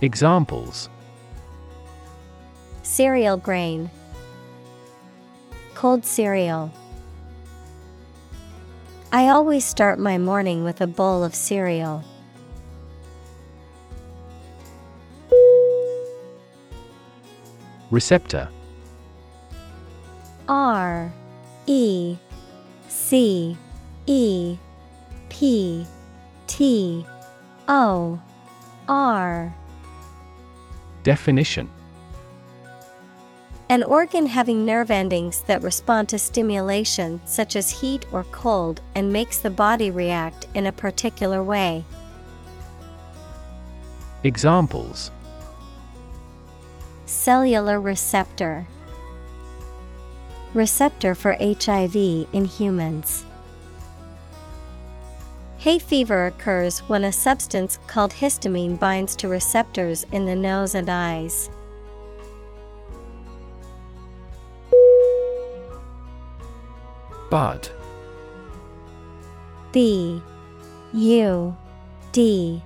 Examples. 0.00 0.88
Cereal 2.82 3.36
grain. 3.36 3.88
Cold 5.74 6.04
cereal. 6.04 6.72
I 9.12 9.28
always 9.28 9.64
start 9.64 10.00
my 10.00 10.18
morning 10.18 10.64
with 10.64 10.80
a 10.80 10.88
bowl 10.88 11.22
of 11.22 11.34
cereal. 11.34 12.02
Receptor. 17.92 18.48
R 20.48 21.12
E 21.66 22.16
C 22.88 23.56
E 24.06 24.58
P 25.28 25.86
T 26.48 27.06
O 27.72 28.20
R 28.88 29.54
Definition 31.04 31.70
An 33.68 33.84
organ 33.84 34.26
having 34.26 34.66
nerve 34.66 34.90
endings 34.90 35.42
that 35.42 35.62
respond 35.62 36.08
to 36.08 36.18
stimulation 36.18 37.20
such 37.26 37.54
as 37.54 37.70
heat 37.70 38.06
or 38.10 38.24
cold 38.32 38.80
and 38.96 39.12
makes 39.12 39.38
the 39.38 39.50
body 39.50 39.92
react 39.92 40.48
in 40.54 40.66
a 40.66 40.72
particular 40.72 41.44
way. 41.44 41.84
Examples 44.24 45.12
Cellular 47.06 47.80
receptor 47.80 48.66
Receptor 50.54 51.14
for 51.14 51.36
HIV 51.38 51.94
in 52.32 52.46
humans. 52.46 53.24
Hay 55.60 55.78
fever 55.78 56.24
occurs 56.24 56.78
when 56.88 57.04
a 57.04 57.12
substance 57.12 57.78
called 57.86 58.12
histamine 58.12 58.78
binds 58.78 59.14
to 59.16 59.28
receptors 59.28 60.06
in 60.10 60.24
the 60.24 60.34
nose 60.34 60.74
and 60.74 60.88
eyes. 60.88 61.50
Bud. 67.28 67.68
B. 69.70 70.22
U. 70.94 71.54
D. 72.12 72.62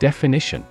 Definition. 0.00 0.66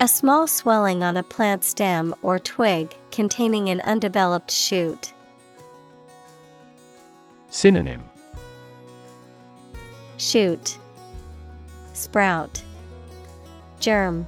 A 0.00 0.08
small 0.08 0.48
swelling 0.48 1.04
on 1.04 1.16
a 1.16 1.22
plant 1.22 1.62
stem 1.62 2.16
or 2.20 2.40
twig 2.40 2.96
containing 3.12 3.68
an 3.68 3.80
undeveloped 3.82 4.50
shoot. 4.50 5.12
Synonym 7.48 8.02
Shoot 10.18 10.78
Sprout 11.92 12.62
Germ 13.80 14.26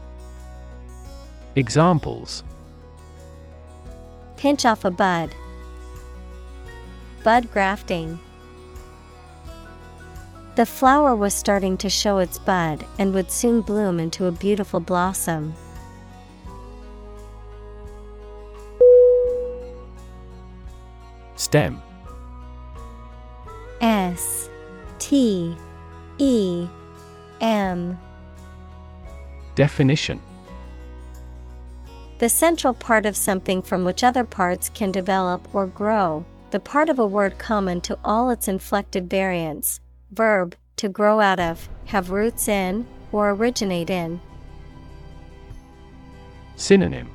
Examples 1.57 2.45
Pinch 4.37 4.65
off 4.65 4.85
a 4.85 4.91
bud. 4.91 5.35
Bud 7.25 7.51
grafting. 7.51 8.21
The 10.55 10.67
flower 10.67 11.17
was 11.17 11.35
starting 11.35 11.77
to 11.79 11.89
show 11.89 12.19
its 12.19 12.39
bud 12.39 12.85
and 12.99 13.13
would 13.15 13.31
soon 13.33 13.63
bloom 13.63 13.99
into 13.99 14.27
a 14.27 14.33
beautiful 14.33 14.81
blossom. 14.81 15.55
Stem 21.35 21.81
S 23.81 24.51
T 24.99 25.57
E 26.19 26.69
M 27.41 27.97
Definition 29.55 30.21
The 32.19 32.29
central 32.29 32.75
part 32.75 33.07
of 33.07 33.17
something 33.17 33.63
from 33.63 33.85
which 33.85 34.03
other 34.03 34.25
parts 34.25 34.69
can 34.69 34.91
develop 34.91 35.55
or 35.55 35.67
grow, 35.67 36.25
the 36.51 36.59
part 36.59 36.89
of 36.89 36.99
a 36.99 37.07
word 37.07 37.39
common 37.39 37.81
to 37.83 37.99
all 38.05 38.31
its 38.31 38.49
inflected 38.49 39.09
variants. 39.09 39.81
Verb, 40.11 40.57
to 40.77 40.89
grow 40.89 41.21
out 41.21 41.39
of, 41.39 41.69
have 41.87 42.11
roots 42.11 42.49
in, 42.49 42.87
or 43.13 43.31
originate 43.31 43.91
in. 43.91 44.21
Synonym 46.57 47.09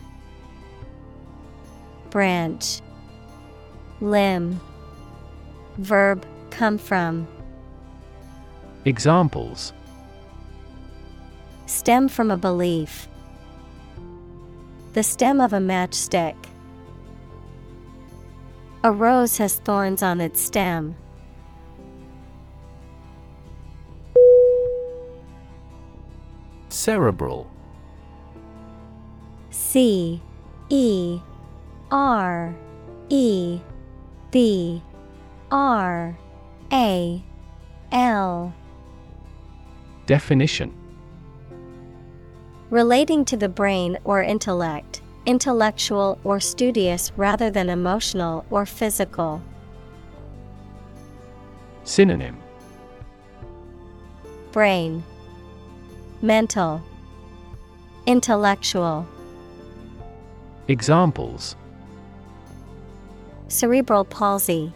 Branch, 2.09 2.81
Limb, 3.99 4.61
Verb, 5.77 6.25
come 6.51 6.77
from. 6.77 7.27
Examples 8.85 9.71
Stem 11.67 12.09
from 12.09 12.29
a 12.31 12.37
belief. 12.37 13.07
The 14.91 15.03
stem 15.03 15.39
of 15.39 15.53
a 15.53 15.57
matchstick. 15.57 16.35
A 18.83 18.91
rose 18.91 19.37
has 19.37 19.55
thorns 19.55 20.03
on 20.03 20.19
its 20.19 20.41
stem. 20.41 20.95
Cerebral 26.67 27.49
C 29.49 30.21
E 30.67 31.21
R 31.89 32.53
E 33.07 33.61
B 34.31 34.81
R 35.49 36.17
A 36.73 37.23
L 37.93 38.53
Definition 40.05 40.73
Relating 42.69 43.23
to 43.25 43.37
the 43.37 43.47
brain 43.47 43.97
or 44.03 44.21
intellect, 44.21 45.01
intellectual 45.25 46.19
or 46.23 46.39
studious 46.39 47.11
rather 47.15 47.49
than 47.49 47.69
emotional 47.69 48.45
or 48.49 48.65
physical. 48.65 49.41
Synonym 51.85 52.37
Brain, 54.51 55.03
Mental, 56.21 56.81
Intellectual. 58.05 59.07
Examples 60.67 61.55
Cerebral 63.47 64.03
palsy, 64.03 64.73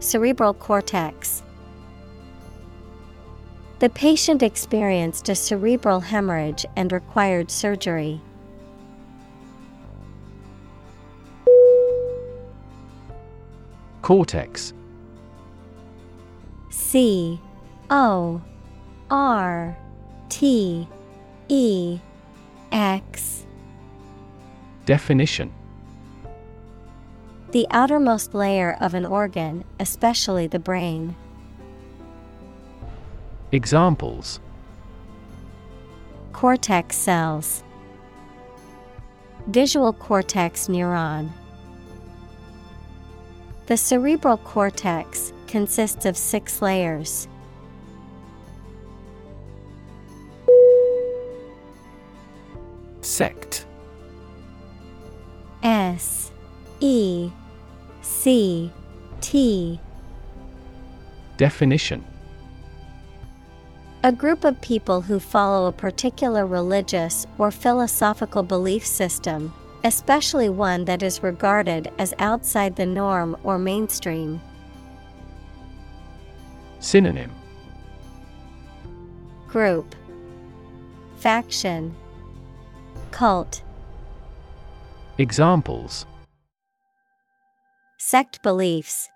Cerebral 0.00 0.54
cortex. 0.54 1.42
The 3.80 3.88
patient 3.88 4.42
experienced 4.42 5.30
a 5.30 5.34
cerebral 5.34 6.00
hemorrhage 6.00 6.66
and 6.76 6.92
required 6.92 7.50
surgery. 7.50 8.20
Cortex 14.02 14.74
C 16.68 17.40
O 17.88 18.42
R 19.10 19.78
T 20.28 20.86
E 21.48 21.98
X 22.72 23.46
Definition 24.84 25.54
The 27.52 27.66
outermost 27.70 28.34
layer 28.34 28.76
of 28.78 28.92
an 28.92 29.06
organ, 29.06 29.64
especially 29.78 30.46
the 30.46 30.58
brain. 30.58 31.16
Examples. 33.52 34.40
Cortex 36.32 36.96
cells, 36.96 37.64
Visual 39.48 39.92
cortex 39.92 40.68
neuron. 40.68 41.30
The 43.66 43.76
cerebral 43.76 44.36
cortex 44.36 45.32
consists 45.48 46.04
of 46.04 46.16
six 46.16 46.62
layers. 46.62 47.26
Sect. 53.00 53.66
S 55.62 56.30
E 56.78 57.30
C 58.02 58.70
T. 59.20 59.80
Definition 61.36 62.04
A 64.02 64.10
group 64.10 64.44
of 64.44 64.58
people 64.62 65.02
who 65.02 65.20
follow 65.20 65.66
a 65.66 65.72
particular 65.72 66.46
religious 66.46 67.26
or 67.36 67.50
philosophical 67.50 68.42
belief 68.42 68.86
system, 68.86 69.52
especially 69.84 70.48
one 70.48 70.86
that 70.86 71.02
is 71.02 71.22
regarded 71.22 71.92
as 71.98 72.14
outside 72.18 72.76
the 72.76 72.86
norm 72.86 73.36
or 73.44 73.58
mainstream. 73.58 74.40
Synonym. 76.78 77.30
Group. 79.48 79.94
Faction. 81.16 81.94
Cult. 83.10 83.62
Examples. 85.18 86.06
Sect 87.98 88.42
beliefs. 88.42 89.10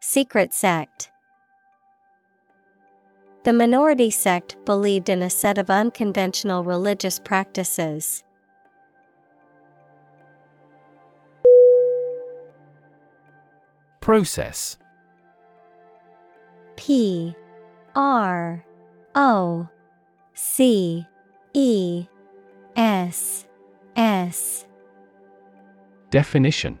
Secret 0.00 0.54
sect 0.54 1.10
The 3.44 3.52
minority 3.52 4.08
sect 4.08 4.56
believed 4.64 5.10
in 5.10 5.20
a 5.20 5.28
set 5.28 5.58
of 5.58 5.68
unconventional 5.68 6.64
religious 6.64 7.18
practices. 7.18 8.24
Process. 14.00 14.78
P 16.76 17.34
R 17.94 18.64
O 19.14 19.68
C 20.32 21.06
E 21.52 22.06
S 22.76 23.44
S. 23.94 24.66
Definition 26.08 26.80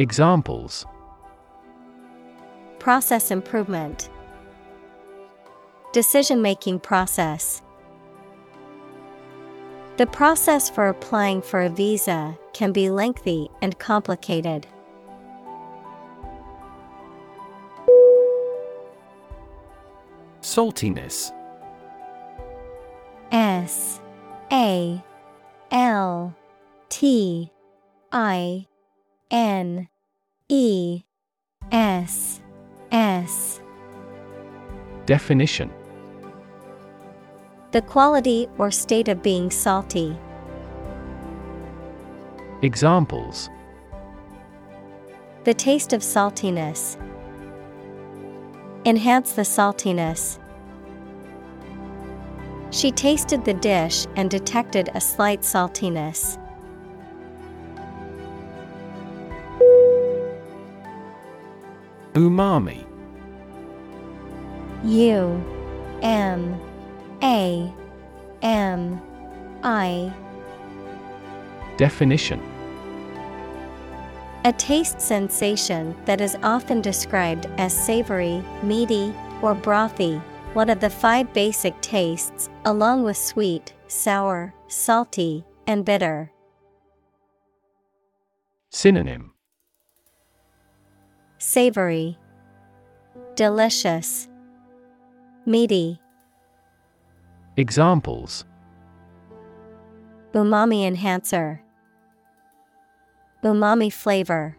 Examples. 0.00 0.86
Process 2.78 3.30
improvement. 3.30 4.08
Decision 5.92 6.40
making 6.40 6.80
process. 6.80 7.60
The 9.98 10.06
process 10.06 10.70
for 10.70 10.88
applying 10.88 11.42
for 11.42 11.60
a 11.60 11.68
visa 11.68 12.38
can 12.54 12.72
be 12.72 12.88
lengthy 12.88 13.50
and 13.60 13.78
complicated. 13.78 14.66
Saltiness. 20.40 21.30
S 23.32 24.00
A 24.50 25.04
L 25.70 26.34
T 26.88 27.52
I 28.10 28.66
N 29.30 29.89
E 30.52 31.04
S 31.70 32.40
S 32.90 33.60
Definition 35.06 35.70
The 37.70 37.82
quality 37.82 38.48
or 38.58 38.72
state 38.72 39.06
of 39.06 39.22
being 39.22 39.52
salty. 39.52 40.18
Examples 42.62 43.48
The 45.44 45.54
taste 45.54 45.92
of 45.92 46.00
saltiness. 46.00 46.96
Enhance 48.84 49.34
the 49.34 49.42
saltiness. 49.42 50.40
She 52.72 52.90
tasted 52.90 53.44
the 53.44 53.54
dish 53.54 54.04
and 54.16 54.28
detected 54.28 54.90
a 54.94 55.00
slight 55.00 55.42
saltiness. 55.42 56.39
Umami. 62.14 62.84
U 64.84 65.44
M 66.02 66.60
A 67.22 67.72
M 68.42 69.00
I. 69.62 70.12
Definition. 71.76 72.40
A 74.44 74.52
taste 74.52 75.00
sensation 75.00 75.94
that 76.06 76.20
is 76.20 76.36
often 76.42 76.80
described 76.80 77.46
as 77.58 77.72
savory, 77.72 78.42
meaty, 78.62 79.14
or 79.42 79.54
brothy, 79.54 80.20
one 80.54 80.70
of 80.70 80.80
the 80.80 80.90
five 80.90 81.32
basic 81.32 81.80
tastes, 81.80 82.48
along 82.64 83.04
with 83.04 83.16
sweet, 83.16 83.72
sour, 83.86 84.52
salty, 84.66 85.44
and 85.66 85.84
bitter. 85.84 86.32
Synonym 88.70 89.32
Savory, 91.42 92.18
Delicious, 93.34 94.28
Meaty, 95.46 95.98
Examples. 97.56 98.44
Umami 100.34 100.86
enhancer, 100.86 101.62
Umami 103.42 103.90
flavor. 103.90 104.58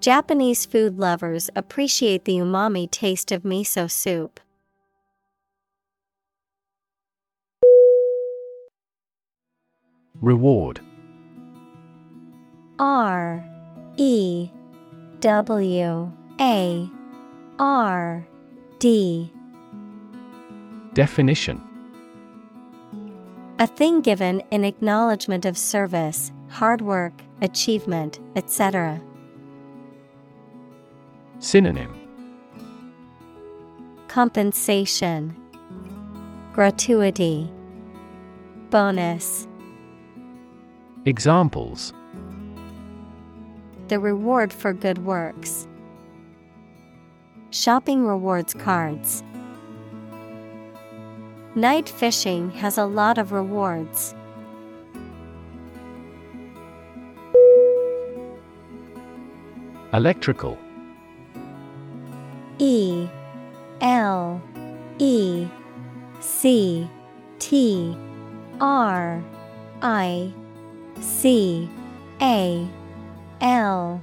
Japanese 0.00 0.66
food 0.66 0.98
lovers 0.98 1.48
appreciate 1.56 2.26
the 2.26 2.36
umami 2.36 2.90
taste 2.90 3.32
of 3.32 3.44
miso 3.44 3.90
soup. 3.90 4.38
Reward. 10.20 10.80
R 12.78 13.51
E 13.96 14.50
W 15.20 16.12
A 16.40 16.90
R 17.58 18.26
D. 18.78 19.32
Definition. 20.94 21.62
A 23.58 23.66
thing 23.66 24.00
given 24.00 24.42
in 24.50 24.64
acknowledgement 24.64 25.44
of 25.44 25.56
service, 25.56 26.32
hard 26.48 26.80
work, 26.80 27.12
achievement, 27.40 28.18
etc. 28.34 29.00
Synonym. 31.38 31.94
Compensation. 34.08 35.36
Gratuity. 36.52 37.50
Bonus. 38.70 39.46
Examples 41.04 41.92
The 43.88 43.98
reward 43.98 44.52
for 44.52 44.72
good 44.72 45.04
works. 45.04 45.66
Shopping 47.50 48.06
rewards 48.06 48.54
cards. 48.54 49.22
Night 51.54 51.88
fishing 51.88 52.50
has 52.52 52.78
a 52.78 52.86
lot 52.86 53.18
of 53.18 53.32
rewards. 53.32 54.14
Electrical 59.92 60.56
E 62.58 63.06
L 63.82 64.40
E 64.98 65.46
C 66.20 66.88
T 67.38 67.94
R 68.58 69.22
I 69.82 70.32
C 71.00 71.68
A 72.22 72.66
L 73.42 74.00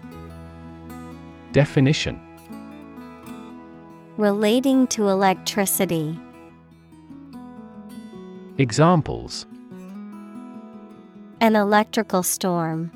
Definition 1.54 2.20
Relating 4.18 4.86
to 4.88 5.08
electricity. 5.08 6.20
Examples 8.58 9.46
An 11.40 11.56
electrical 11.56 12.22
storm. 12.22 12.92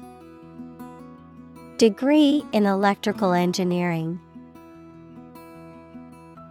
Degree 1.78 2.44
in 2.52 2.66
electrical 2.66 3.32
engineering. 3.32 4.20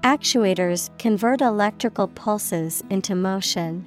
Actuators 0.03 0.89
convert 0.99 1.43
electrical 1.43 2.09
pulses 2.09 2.83
into 2.89 3.15
motion. 3.15 3.87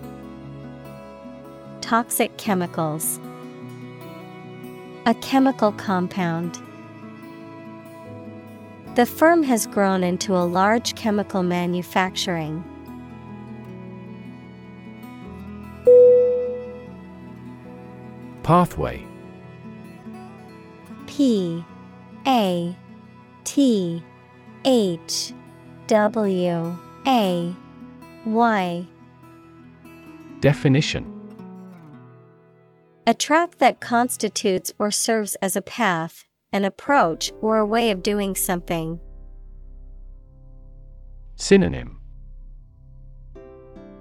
Toxic 1.91 2.37
chemicals. 2.37 3.19
A 5.05 5.13
chemical 5.15 5.73
compound. 5.73 6.57
The 8.95 9.05
firm 9.05 9.43
has 9.43 9.67
grown 9.67 10.01
into 10.01 10.33
a 10.33 10.47
large 10.47 10.95
chemical 10.95 11.43
manufacturing. 11.43 12.63
Pathway 18.43 19.05
P 21.07 21.65
A 22.25 22.73
T 23.43 24.01
H 24.63 25.33
W 25.87 26.77
A 27.05 27.55
Y 28.23 28.87
Definition 30.39 31.20
A 33.07 33.15
track 33.15 33.57
that 33.57 33.79
constitutes 33.81 34.71
or 34.77 34.91
serves 34.91 35.33
as 35.41 35.55
a 35.55 35.61
path, 35.61 36.25
an 36.53 36.63
approach, 36.63 37.31
or 37.41 37.57
a 37.57 37.65
way 37.65 37.89
of 37.89 38.03
doing 38.03 38.35
something. 38.35 38.99
Synonym. 41.35 41.99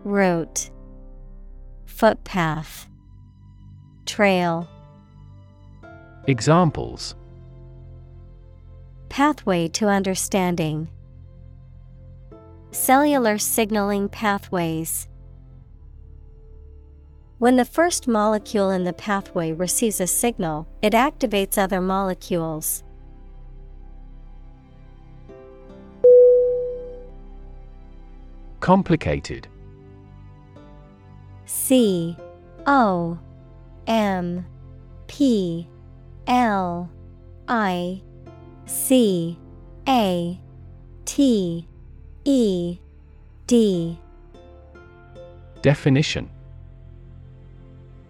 Route. 0.04 0.70
Footpath. 1.86 2.88
Trail. 4.04 4.68
Examples. 6.26 7.14
Pathway 9.08 9.68
to 9.68 9.88
understanding. 9.88 10.88
Cellular 12.70 13.38
signaling 13.38 14.10
pathways. 14.10 15.08
When 17.40 17.56
the 17.56 17.64
first 17.64 18.06
molecule 18.06 18.68
in 18.68 18.84
the 18.84 18.92
pathway 18.92 19.52
receives 19.52 19.98
a 19.98 20.06
signal, 20.06 20.68
it 20.82 20.92
activates 20.92 21.56
other 21.56 21.80
molecules. 21.80 22.84
Complicated. 28.60 29.48
C 31.46 32.14
O 32.66 33.18
M 33.86 34.44
P 35.06 35.66
L 36.26 36.90
I 37.48 38.02
C 38.66 39.38
A 39.88 40.38
T 41.06 41.66
E 42.26 42.78
D. 43.46 43.98
Definition 45.62 46.28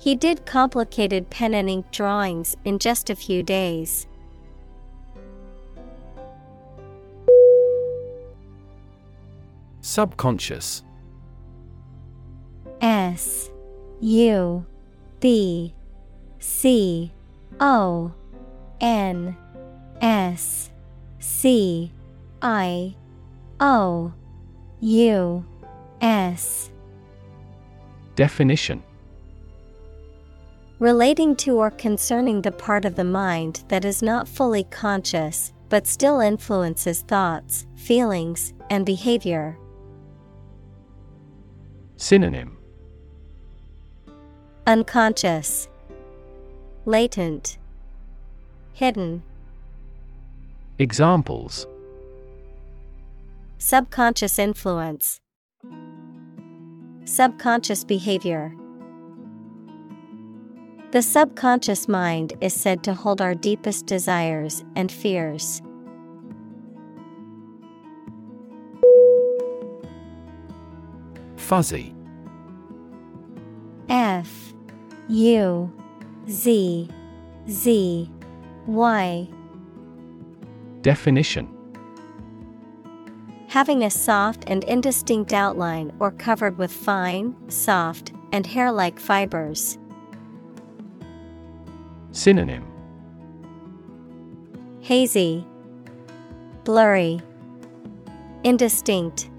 He 0.00 0.14
did 0.14 0.46
complicated 0.46 1.28
pen 1.28 1.52
and 1.52 1.68
ink 1.68 1.90
drawings 1.90 2.56
in 2.64 2.78
just 2.78 3.10
a 3.10 3.14
few 3.14 3.42
days. 3.42 4.06
Subconscious. 9.82 10.82
S 12.80 13.50
U 14.00 14.64
B 15.20 15.74
C 16.38 17.12
O 17.60 18.10
N 18.80 19.36
S 20.00 20.70
C 21.18 21.92
I 22.40 22.96
O 23.60 24.14
U 24.80 25.44
S. 26.00 26.70
Definition 28.16 28.82
Relating 30.80 31.36
to 31.36 31.56
or 31.56 31.70
concerning 31.70 32.40
the 32.40 32.50
part 32.50 32.86
of 32.86 32.96
the 32.96 33.04
mind 33.04 33.64
that 33.68 33.84
is 33.84 34.02
not 34.02 34.26
fully 34.26 34.64
conscious, 34.64 35.52
but 35.68 35.86
still 35.86 36.20
influences 36.20 37.02
thoughts, 37.02 37.66
feelings, 37.76 38.54
and 38.70 38.86
behavior. 38.86 39.58
Synonym. 41.98 42.56
Unconscious, 44.66 45.68
Latent, 46.86 47.58
Hidden, 48.72 49.22
Examples. 50.78 51.66
Subconscious 53.58 54.38
influence, 54.38 55.20
Subconscious 57.04 57.84
behavior. 57.84 58.54
The 60.92 61.02
subconscious 61.02 61.86
mind 61.86 62.32
is 62.40 62.52
said 62.52 62.82
to 62.82 62.94
hold 62.94 63.20
our 63.20 63.34
deepest 63.34 63.86
desires 63.86 64.64
and 64.74 64.90
fears. 64.90 65.62
Fuzzy 71.36 71.94
F 73.88 74.52
U 75.08 75.72
Z 76.28 76.88
Z 77.48 78.10
Y 78.66 79.28
Definition 80.82 81.48
Having 83.48 83.84
a 83.84 83.90
soft 83.90 84.44
and 84.48 84.64
indistinct 84.64 85.32
outline 85.32 85.92
or 85.98 86.12
covered 86.12 86.56
with 86.56 86.72
fine, 86.72 87.34
soft, 87.48 88.12
and 88.32 88.46
hair 88.46 88.70
like 88.70 89.00
fibers. 89.00 89.79
Synonym. 92.12 92.66
Hazy, 94.80 95.44
Blurry, 96.64 97.20
Indistinct, 98.44 99.30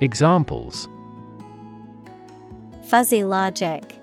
Examples. 0.00 0.88
Fuzzy 2.84 3.24
logic, 3.24 3.98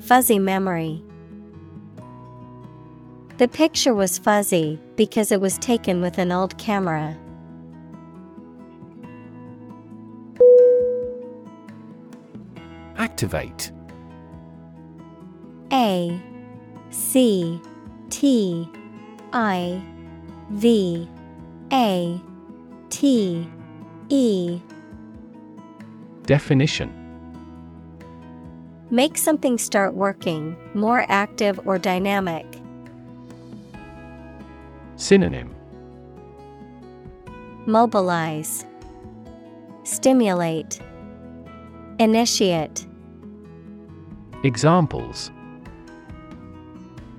Fuzzy 0.00 0.38
memory. 0.38 1.02
The 3.38 3.48
picture 3.48 3.94
was 3.94 4.18
fuzzy 4.18 4.78
because 4.94 5.32
it 5.32 5.40
was 5.40 5.58
taken 5.58 6.00
with 6.00 6.18
an 6.18 6.30
old 6.30 6.56
camera. 6.58 7.16
Activate 12.96 13.72
A 15.82 16.22
C 16.90 17.60
T 18.08 18.68
I 19.32 19.82
V 20.50 21.08
A 21.72 22.20
T 22.88 23.48
E. 24.08 24.60
Definition. 26.24 26.88
Make 28.90 29.18
something 29.18 29.58
start 29.58 29.94
working, 29.94 30.56
more 30.72 31.04
active 31.08 31.58
or 31.66 31.78
dynamic. 31.78 32.46
Synonym. 34.94 35.52
Mobilize, 37.66 38.64
Stimulate, 39.82 40.78
Initiate. 41.98 42.86
Examples 44.44 45.32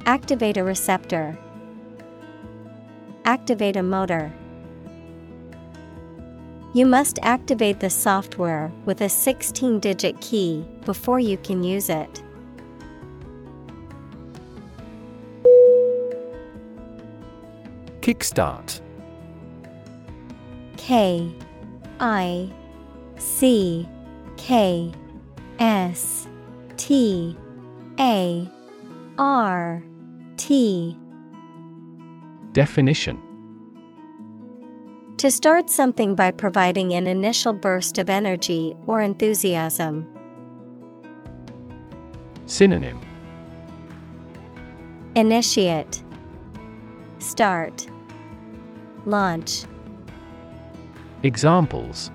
Activate 0.06 0.58
a 0.58 0.64
receptor. 0.66 1.38
Activate 3.24 3.78
a 3.78 3.84
motor. 3.84 4.34
You 6.74 6.86
must 6.86 7.20
activate 7.22 7.80
the 7.80 7.90
software 7.90 8.70
with 8.84 9.00
a 9.00 9.08
16 9.08 9.80
digit 9.80 10.20
key 10.20 10.66
before 10.84 11.22
you 11.22 11.38
can 11.38 11.64
use 11.64 11.90
it. 11.90 12.22
Kickstart 18.02 18.82
K 20.76 21.32
I 22.02 22.52
C 23.18 23.88
K 24.36 24.92
S 25.60 26.28
T 26.76 27.38
A 27.98 28.50
R 29.18 29.82
T. 30.38 30.98
Definition. 32.54 33.22
To 35.18 35.32
start 35.32 35.70
something 35.70 36.16
by 36.16 36.32
providing 36.32 36.94
an 36.94 37.08
initial 37.08 37.54
burst 37.54 37.98
of 37.98 38.10
energy 38.10 38.76
or 38.88 39.02
enthusiasm. 39.02 40.08
Synonym. 42.46 43.00
Initiate. 45.16 46.04
Start. 47.20 47.88
Launch. 49.06 49.66
Examples. 51.24 52.12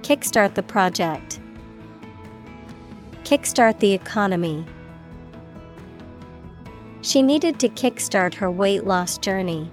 Kickstart 0.00 0.54
the 0.54 0.62
project. 0.62 1.40
Kickstart 3.22 3.78
the 3.78 3.92
economy. 3.92 4.66
She 7.02 7.20
needed 7.20 7.58
to 7.60 7.68
kickstart 7.68 8.34
her 8.34 8.50
weight 8.50 8.84
loss 8.84 9.18
journey. 9.18 9.70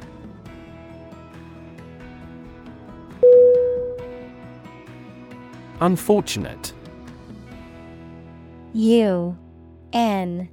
Unfortunate. 5.80 6.73
U 8.73 9.38
N 9.93 10.49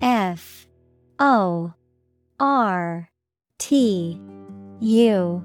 F 0.00 0.66
O 1.18 1.72
R 2.40 3.08
T 3.58 4.20
U 4.80 5.44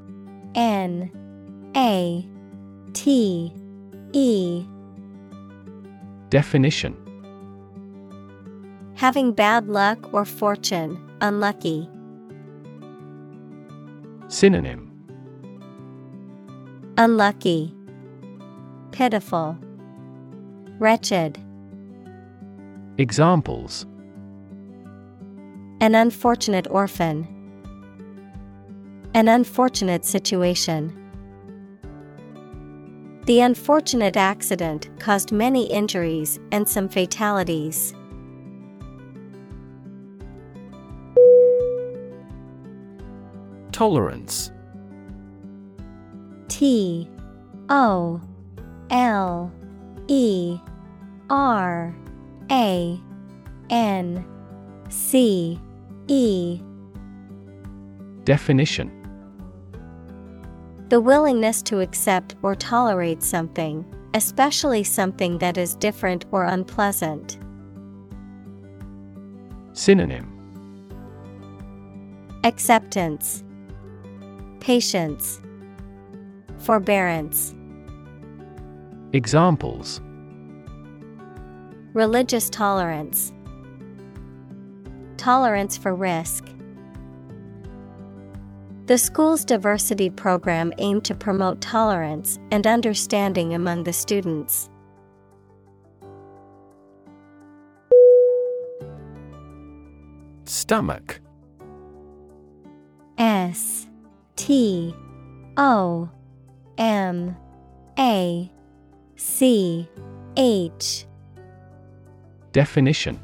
N 0.56 1.72
A 1.76 2.28
T 2.94 3.54
E 4.14 4.66
Definition 6.30 7.01
Having 9.02 9.32
bad 9.32 9.68
luck 9.68 10.14
or 10.14 10.26
fortune, 10.26 10.96
unlucky. 11.22 11.90
Synonym 14.28 14.92
Unlucky, 17.00 17.74
Pitiful, 18.92 19.58
Wretched. 20.78 21.40
Examples 23.00 23.88
An 25.80 25.96
unfortunate 25.96 26.68
orphan. 26.70 27.28
An 29.16 29.28
unfortunate 29.28 30.06
situation. 30.06 30.96
The 33.26 33.40
unfortunate 33.40 34.16
accident 34.16 34.92
caused 35.00 35.32
many 35.32 35.66
injuries 35.72 36.40
and 36.52 36.70
some 36.70 36.88
fatalities. 36.88 37.96
Tolerance. 43.82 44.52
T 46.50 47.10
O 47.68 48.22
L 48.92 49.52
E 50.08 50.60
R 51.32 51.96
A 52.52 53.02
N 53.72 54.26
C 54.90 55.60
E. 56.08 56.62
Definition. 58.24 58.92
The 60.90 61.02
willingness 61.02 61.64
to 61.64 61.80
accept 61.80 62.36
or 62.44 62.54
tolerate 62.54 63.24
something, 63.24 63.84
especially 64.14 64.84
something 64.84 65.40
that 65.40 65.58
is 65.58 65.74
different 65.74 66.26
or 66.30 66.44
unpleasant. 66.44 67.40
Synonym. 69.74 70.28
Acceptance, 72.44 73.44
Patience, 74.62 75.42
Forbearance. 76.60 77.56
Examples 79.12 80.00
Religious 81.94 82.48
tolerance, 82.48 83.34
Tolerance 85.18 85.78
for 85.78 85.96
risk. 85.96 86.46
The 88.86 89.00
school's 89.00 89.44
diversity 89.44 90.12
program 90.12 90.72
aimed 90.78 91.06
to 91.06 91.16
promote 91.16 91.60
tolerance 91.60 92.38
and 92.52 92.68
understanding 92.68 93.56
among 93.56 93.84
the 93.84 93.94
students. 93.94 94.70
Stomach 100.46 101.20
S 103.18 103.88
T 104.42 104.96
O 105.56 106.10
M 106.80 107.38
A 108.00 108.52
C 109.16 109.88
H. 110.36 111.06
Definition. 112.52 113.20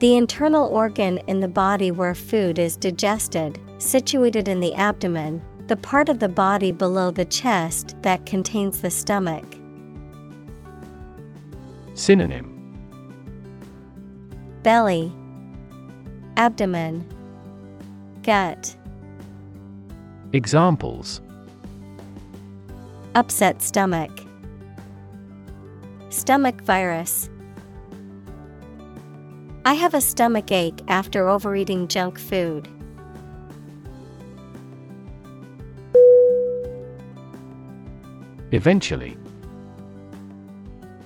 The 0.00 0.16
internal 0.16 0.66
organ 0.66 1.18
in 1.28 1.38
the 1.38 1.46
body 1.46 1.92
where 1.92 2.16
food 2.16 2.58
is 2.58 2.76
digested, 2.76 3.60
situated 3.78 4.48
in 4.48 4.58
the 4.58 4.74
abdomen, 4.74 5.40
the 5.68 5.76
part 5.76 6.08
of 6.08 6.18
the 6.18 6.28
body 6.28 6.72
below 6.72 7.12
the 7.12 7.24
chest 7.24 7.94
that 8.02 8.26
contains 8.26 8.80
the 8.80 8.90
stomach. 8.90 9.44
Synonym. 11.94 12.48
Belly, 14.64 15.12
Abdomen, 16.36 17.06
Gut. 18.24 18.76
Examples 20.34 21.20
Upset 23.14 23.60
stomach. 23.60 24.10
Stomach 26.08 26.62
virus. 26.62 27.28
I 29.66 29.74
have 29.74 29.92
a 29.92 30.00
stomach 30.00 30.50
ache 30.50 30.80
after 30.88 31.28
overeating 31.28 31.88
junk 31.88 32.18
food. 32.18 32.66
Eventually 38.52 39.18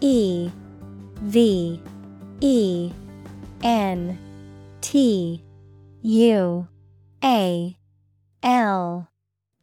E 0.01 0.49
V 1.23 1.83
E 2.41 2.93
N 3.65 4.19
T 4.81 5.43
U 6.03 6.69
A 7.25 7.77
L 8.45 9.09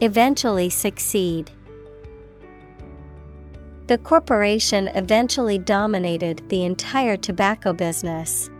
eventually 0.00 0.70
succeed. 0.70 1.50
The 3.86 3.98
corporation 3.98 4.88
eventually 4.88 5.58
dominated 5.58 6.42
the 6.50 6.64
entire 6.64 7.16
tobacco 7.16 7.72
business. 7.72 8.50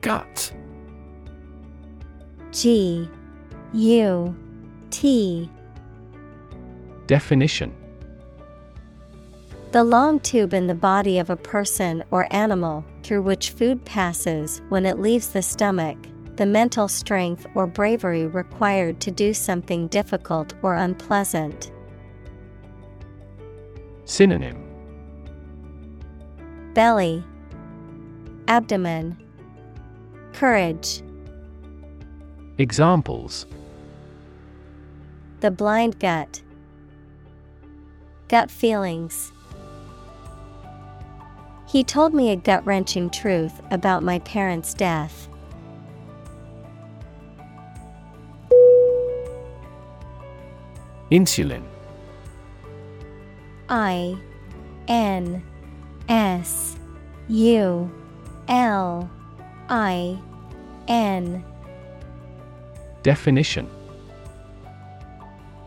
Gut. 0.00 0.52
G. 2.52 3.08
U. 3.74 4.34
T. 4.90 5.50
Definition. 7.06 7.74
The 9.72 9.84
long 9.84 10.20
tube 10.20 10.54
in 10.54 10.66
the 10.66 10.74
body 10.74 11.18
of 11.18 11.28
a 11.28 11.36
person 11.36 12.02
or 12.10 12.26
animal 12.32 12.84
through 13.02 13.22
which 13.22 13.50
food 13.50 13.84
passes 13.84 14.62
when 14.68 14.86
it 14.86 14.98
leaves 14.98 15.28
the 15.30 15.42
stomach, 15.42 15.96
the 16.36 16.46
mental 16.46 16.88
strength 16.88 17.46
or 17.54 17.66
bravery 17.66 18.26
required 18.26 19.00
to 19.00 19.10
do 19.10 19.34
something 19.34 19.88
difficult 19.88 20.54
or 20.62 20.74
unpleasant. 20.74 21.70
Synonym 24.04 24.66
Belly, 26.74 27.22
Abdomen, 28.48 29.16
Courage. 30.32 31.02
Examples 32.58 33.46
The 35.40 35.50
blind 35.50 35.98
gut. 35.98 36.42
Gut 38.28 38.50
feelings. 38.50 39.32
He 41.70 41.84
told 41.84 42.12
me 42.12 42.32
a 42.32 42.36
gut 42.36 42.66
wrenching 42.66 43.10
truth 43.10 43.62
about 43.70 44.02
my 44.02 44.18
parents' 44.18 44.74
death. 44.74 45.28
Insulin. 51.12 51.62
I 53.68 54.18
N 54.88 55.44
S 56.08 56.76
U 57.28 57.88
L 58.48 59.08
I 59.68 60.18
N. 60.88 61.44
Definition. 63.04 63.70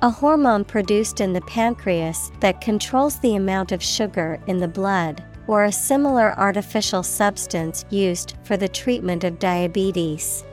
A 0.01 0.10
hormone 0.10 0.66
produced 0.66 1.22
in 1.22 1.32
the 1.32 1.39
pancreas 1.41 2.30
that 2.41 2.60
controls 2.60 3.20
the 3.20 3.38
amount 3.38 3.72
of 3.72 3.82
sugar 3.82 4.41
in 4.47 4.58
the 4.58 4.68
blood, 4.68 5.24
or 5.48 5.64
a 5.64 5.72
similar 5.72 6.38
artificial 6.38 7.04
substance 7.04 7.86
used 7.89 8.36
for 8.44 8.58
the 8.58 8.68
treatment 8.68 9.24
of 9.24 9.39
diabetes. 9.39 10.44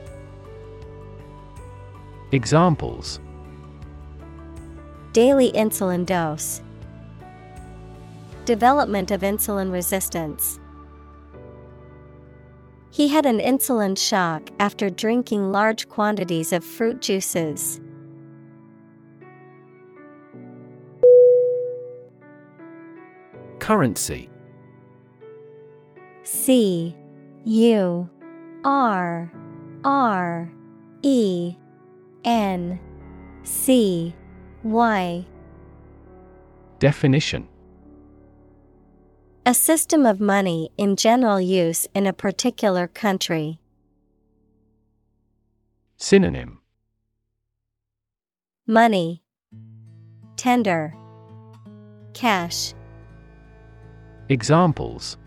Examples 2.31 3.19
Daily 5.13 5.51
insulin 5.51 6.05
dose, 6.05 6.61
Development 8.45 9.11
of 9.11 9.21
insulin 9.21 9.71
resistance. 9.71 10.59
He 12.89 13.07
had 13.07 13.25
an 13.25 13.39
insulin 13.39 13.97
shock 13.97 14.49
after 14.59 14.89
drinking 14.89 15.51
large 15.51 15.87
quantities 15.87 16.51
of 16.51 16.63
fruit 16.63 17.01
juices. 17.01 17.79
Currency 23.59 24.30
C 26.23 26.95
U 27.45 28.09
R 28.63 29.31
R 29.83 30.51
E 31.01 31.55
N 32.23 32.79
C 33.43 34.13
Y. 34.63 35.25
Definition. 36.79 37.47
A 39.45 39.53
system 39.55 40.05
of 40.05 40.19
money 40.19 40.69
in 40.77 40.95
general 40.95 41.41
use 41.41 41.87
in 41.95 42.05
a 42.05 42.13
particular 42.13 42.87
country. 42.87 43.59
Synonym. 45.97 46.59
Money. 48.67 49.23
Tender. 50.37 50.93
Cash. 52.13 52.73
Examples 54.29 55.17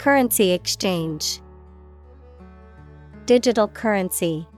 Currency 0.00 0.52
exchange. 0.52 1.42
Digital 3.26 3.68
currency. 3.68 4.48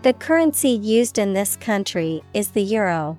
The 0.00 0.14
currency 0.14 0.70
used 0.70 1.18
in 1.18 1.34
this 1.34 1.54
country 1.54 2.22
is 2.32 2.52
the 2.52 2.62
euro. 2.62 3.18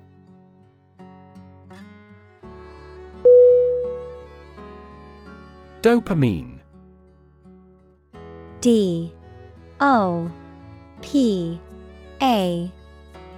Dopamine. 5.82 6.58
D. 8.60 9.14
O. 9.78 10.28
P. 11.00 11.60
A. 12.20 12.72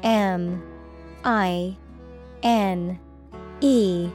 M. 0.02 0.62
I. 1.24 1.76
N. 2.42 2.98
E. 3.60 4.08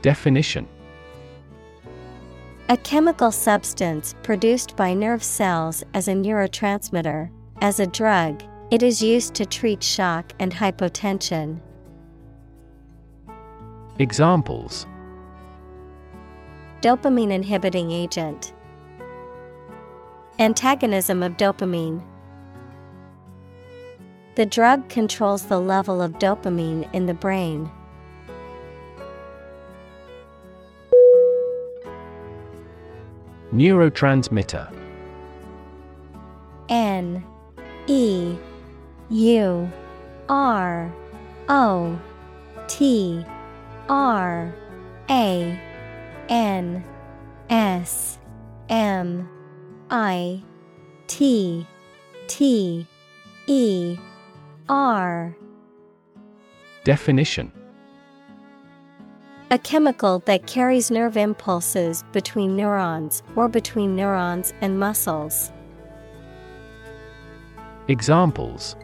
Definition 0.00 0.66
A 2.70 2.76
chemical 2.76 3.32
substance 3.32 4.14
produced 4.22 4.76
by 4.76 4.92
nerve 4.92 5.22
cells 5.22 5.82
as 5.94 6.06
a 6.06 6.12
neurotransmitter. 6.12 7.30
As 7.62 7.80
a 7.80 7.86
drug, 7.86 8.42
it 8.70 8.82
is 8.82 9.00
used 9.00 9.32
to 9.36 9.46
treat 9.46 9.82
shock 9.82 10.34
and 10.38 10.52
hypotension. 10.52 11.60
Examples 13.98 14.86
Dopamine 16.82 17.32
inhibiting 17.32 17.90
agent. 17.90 18.52
Antagonism 20.38 21.22
of 21.22 21.38
dopamine. 21.38 22.04
The 24.34 24.44
drug 24.44 24.90
controls 24.90 25.46
the 25.46 25.58
level 25.58 26.02
of 26.02 26.18
dopamine 26.18 26.86
in 26.92 27.06
the 27.06 27.14
brain. 27.14 27.70
Neurotransmitter. 33.52 34.72
N 36.68 37.24
E 37.86 38.36
U 39.10 39.72
R 40.28 40.92
O 41.48 41.98
T 42.66 43.24
R 43.88 44.54
A 45.08 45.60
N 46.28 46.84
S 47.48 48.18
M 48.68 49.28
I 49.90 50.42
T 51.06 51.66
T 52.26 52.86
E 53.46 53.98
R. 54.68 55.34
Definition 56.84 57.52
A 59.50 59.58
chemical 59.58 60.18
that 60.26 60.46
carries 60.46 60.90
nerve 60.90 61.16
impulses 61.16 62.04
between 62.12 62.54
neurons 62.54 63.22
or 63.34 63.48
between 63.48 63.96
neurons 63.96 64.52
and 64.60 64.78
muscles. 64.78 65.52
Examples 67.88 68.76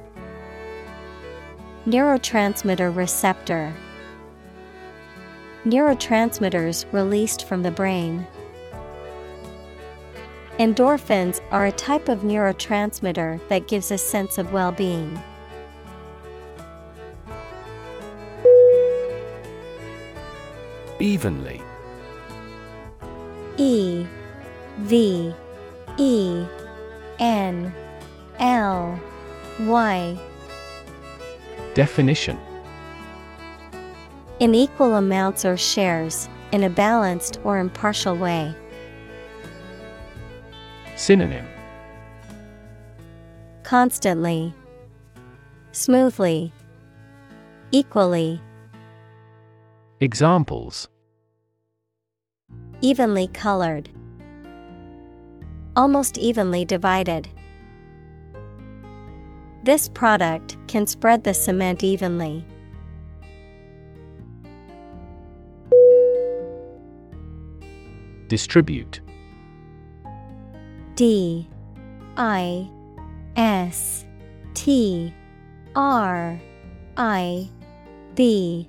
Neurotransmitter 1.87 2.97
receptor. 2.97 3.75
Neurotransmitters 5.67 6.91
released 6.95 7.45
from 7.47 7.63
the 7.63 7.71
brain. 7.71 8.27
Endorphins 10.59 11.43
are 11.51 11.67
a 11.67 11.73
type 11.73 12.09
of 12.09 12.21
neurotransmitter 12.21 13.39
that 13.49 13.69
gives 13.69 13.91
a 13.91 13.99
sense 13.99 14.39
of 14.39 14.55
well 14.55 14.73
being. 14.73 15.23
Evenly. 21.01 21.61
E 23.57 24.07
V 24.79 25.35
E 25.99 26.47
N 27.19 27.75
L 28.39 29.01
Y. 29.61 30.19
Definition. 31.75 32.39
In 34.41 34.55
equal 34.55 34.95
amounts 34.95 35.45
or 35.45 35.57
shares, 35.57 36.29
in 36.53 36.65
a 36.65 36.71
balanced 36.71 37.41
or 37.45 37.59
impartial 37.59 38.17
way. 38.17 38.55
Synonym. 40.97 41.47
Constantly, 43.65 44.55
smoothly, 45.73 46.53
equally, 47.73 48.41
Examples. 50.05 50.87
Evenly 52.83 53.27
colored, 53.29 53.89
almost 55.77 56.19
evenly 56.19 56.67
divided. 56.67 57.27
This 59.63 59.89
product 59.89 60.59
can 60.69 60.87
spread 60.87 61.25
the 61.25 61.33
cement 61.33 61.83
evenly. 61.83 62.45
Distribute. 68.29 69.01
D. 70.97 71.49
I. 72.19 72.69
S. 73.37 74.05
T. 74.53 75.15
R. 75.75 76.39
I. 76.99 77.49
B 78.15 78.69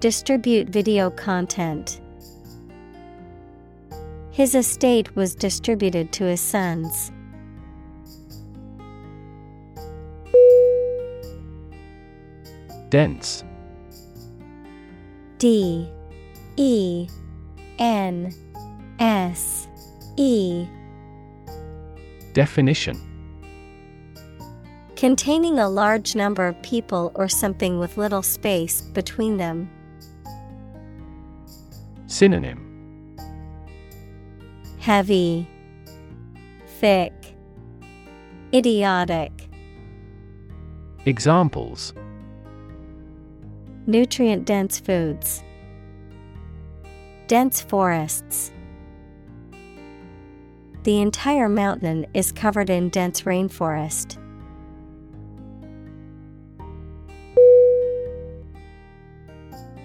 Distribute 0.00 0.70
video 0.70 1.10
content. 1.10 2.00
His 4.30 4.54
estate 4.54 5.14
was 5.14 5.34
distributed 5.34 6.10
to 6.12 6.24
his 6.24 6.40
sons. 6.40 7.12
Dense. 12.88 13.44
D. 15.36 15.86
E. 16.56 17.06
N. 17.78 18.32
S. 18.98 19.68
E. 20.16 20.66
Definition. 22.32 22.98
Containing 24.96 25.58
a 25.58 25.68
large 25.68 26.16
number 26.16 26.46
of 26.46 26.62
people 26.62 27.12
or 27.14 27.28
something 27.28 27.78
with 27.78 27.98
little 27.98 28.22
space 28.22 28.80
between 28.80 29.36
them. 29.36 29.70
Synonym 32.10 33.16
Heavy, 34.80 35.48
Thick, 36.80 37.12
Idiotic. 38.52 39.48
Examples 41.06 41.94
Nutrient 43.86 44.44
dense 44.44 44.80
foods, 44.80 45.44
Dense 47.28 47.60
forests. 47.60 48.50
The 50.82 51.00
entire 51.00 51.48
mountain 51.48 52.06
is 52.12 52.32
covered 52.32 52.70
in 52.70 52.88
dense 52.88 53.22
rainforest. 53.22 54.16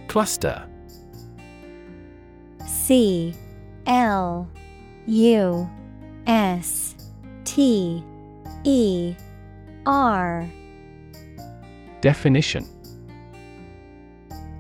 Cluster 0.08 0.68
C 2.86 3.34
L 3.88 4.48
U 5.08 5.68
S 6.28 6.96
T 7.44 8.04
E 8.64 9.16
R. 9.88 10.48
Definition. 12.02 12.64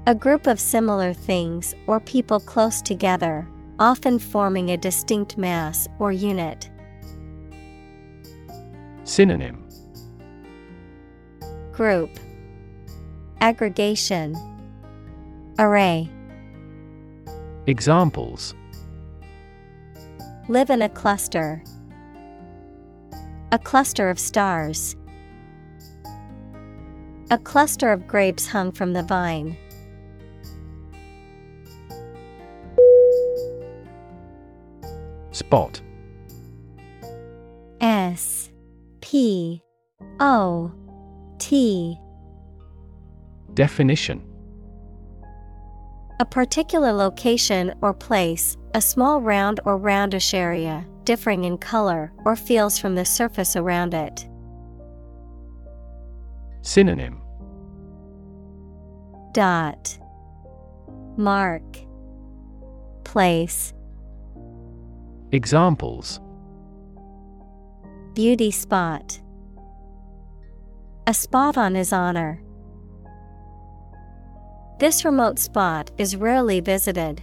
A 0.08 0.16
group 0.16 0.48
of 0.48 0.60
similar 0.60 1.14
things 1.14 1.76
or 1.86 2.00
people 2.00 2.40
close 2.40 2.82
together, 2.82 3.48
often 3.78 4.18
forming 4.18 4.72
a 4.72 4.78
distinct 4.78 5.38
mass 5.38 5.88
or 6.00 6.12
unit. 6.12 6.72
Synonym. 9.04 9.70
Group. 11.74 12.10
Aggregation. 13.40 14.36
Array 15.60 16.10
Examples 17.68 18.54
Live 20.48 20.70
in 20.70 20.84
a 20.84 20.90
cluster. 20.90 21.64
A 23.52 23.58
cluster 23.58 24.08
of 24.12 24.20
stars. 24.20 24.96
A 27.32 27.40
cluster 27.40 27.92
of 27.92 28.06
grapes 28.06 28.46
hung 28.46 28.72
from 28.72 28.94
the 28.94 29.02
vine. 29.02 29.58
Spot 35.32 35.82
S 37.82 38.52
P 39.02 39.64
O 40.20 40.72
T 41.40 42.00
Definition 43.56 44.35
A 46.18 46.26
particular 46.26 46.94
location 46.94 47.74
or 47.82 47.94
place, 47.94 48.56
a 48.74 48.80
small 48.80 49.20
round 49.20 49.60
or 49.66 49.78
roundish 49.78 50.34
area, 50.34 50.86
differing 51.04 51.44
in 51.44 51.58
color 51.58 52.14
or 52.24 52.38
feels 52.38 52.80
from 52.80 52.96
the 52.96 53.04
surface 53.04 53.58
around 53.58 53.94
it. 53.94 54.26
Synonym. 56.62 57.22
Dot. 59.34 60.00
Mark. 61.18 61.64
Place. 63.04 63.74
Examples. 65.34 66.22
Beauty 68.14 68.52
spot. 68.52 69.20
A 71.08 71.14
spot 71.14 71.58
on 71.58 71.76
his 71.76 71.92
honor. 71.92 72.42
This 74.78 75.06
remote 75.06 75.40
spot 75.40 75.90
is 75.98 76.18
rarely 76.18 76.60
visited. 76.60 77.22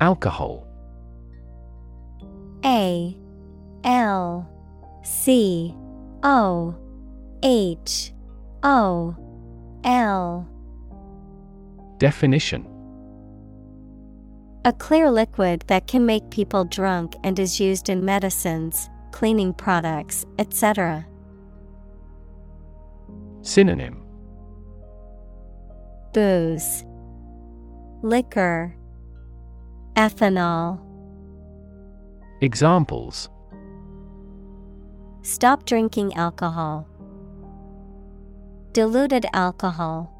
Alcohol 0.00 0.68
A 2.64 3.16
L 3.82 4.48
C 5.02 5.74
O 6.22 6.76
H 7.42 8.12
O 8.62 9.16
L 9.82 10.48
Definition 11.98 12.66
A 14.64 14.72
clear 14.72 15.10
liquid 15.10 15.64
that 15.66 15.88
can 15.88 16.06
make 16.06 16.30
people 16.30 16.64
drunk 16.64 17.16
and 17.24 17.36
is 17.40 17.58
used 17.58 17.88
in 17.88 18.04
medicines, 18.04 18.88
cleaning 19.10 19.52
products, 19.52 20.24
etc. 20.38 21.04
Synonym 23.44 24.02
Booze, 26.14 26.82
Liquor, 28.02 28.74
Ethanol. 29.96 30.80
Examples 32.40 33.28
Stop 35.20 35.66
drinking 35.66 36.14
alcohol. 36.14 36.88
Diluted 38.72 39.26
alcohol. 39.34 40.10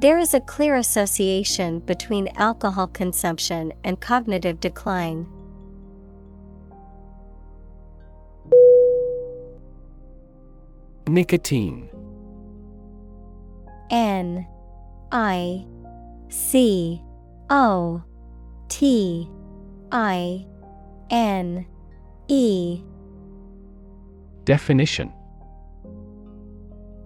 There 0.00 0.18
is 0.18 0.34
a 0.34 0.40
clear 0.40 0.74
association 0.74 1.78
between 1.78 2.26
alcohol 2.36 2.88
consumption 2.88 3.72
and 3.84 4.00
cognitive 4.00 4.58
decline. 4.58 5.28
Nicotine. 11.08 11.88
N 13.90 14.46
I 15.10 15.66
C 16.28 17.02
O 17.50 18.02
T 18.68 19.28
I 19.90 20.46
N 21.10 21.66
E. 22.28 22.82
Definition. 24.44 25.12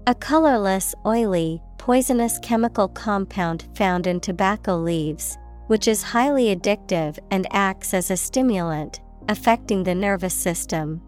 A 0.09 0.15
colorless, 0.15 0.95
oily, 1.07 1.63
poisonous 1.79 2.39
chemical 2.41 2.89
compound 2.89 3.69
found 3.75 4.07
in 4.09 4.19
tobacco 4.19 4.77
leaves, 4.77 5.39
which 5.69 5.87
is 5.87 6.03
highly 6.03 6.55
addictive 6.55 7.19
and 7.31 7.47
acts 7.53 7.95
as 7.95 8.11
a 8.11 8.17
stimulant, 8.17 9.01
affecting 9.29 9.85
the 9.85 9.95
nervous 9.95 10.35
system. 10.35 11.01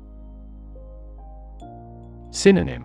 Synonym. 2.35 2.85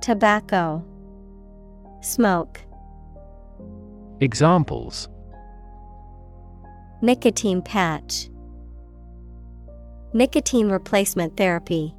Tobacco, 0.00 0.82
Smoke, 2.00 2.62
Examples. 4.20 5.10
Nicotine 7.02 7.60
patch, 7.60 8.30
Nicotine 10.14 10.70
replacement 10.70 11.36
therapy. 11.36 11.94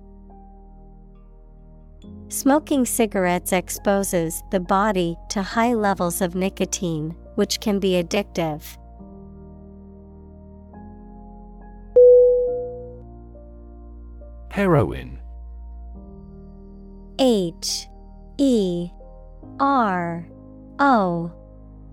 Smoking 2.29 2.83
cigarettes 2.83 3.53
exposes 3.53 4.41
the 4.49 4.59
body 4.59 5.15
to 5.29 5.43
high 5.43 5.75
levels 5.75 6.19
of 6.19 6.33
nicotine, 6.33 7.15
which 7.35 7.59
can 7.59 7.77
be 7.77 8.01
addictive. 8.01 8.63
Heroin 14.49 15.16
H 17.20 17.88
E 18.38 18.89
R 19.59 20.28
O 20.80 21.32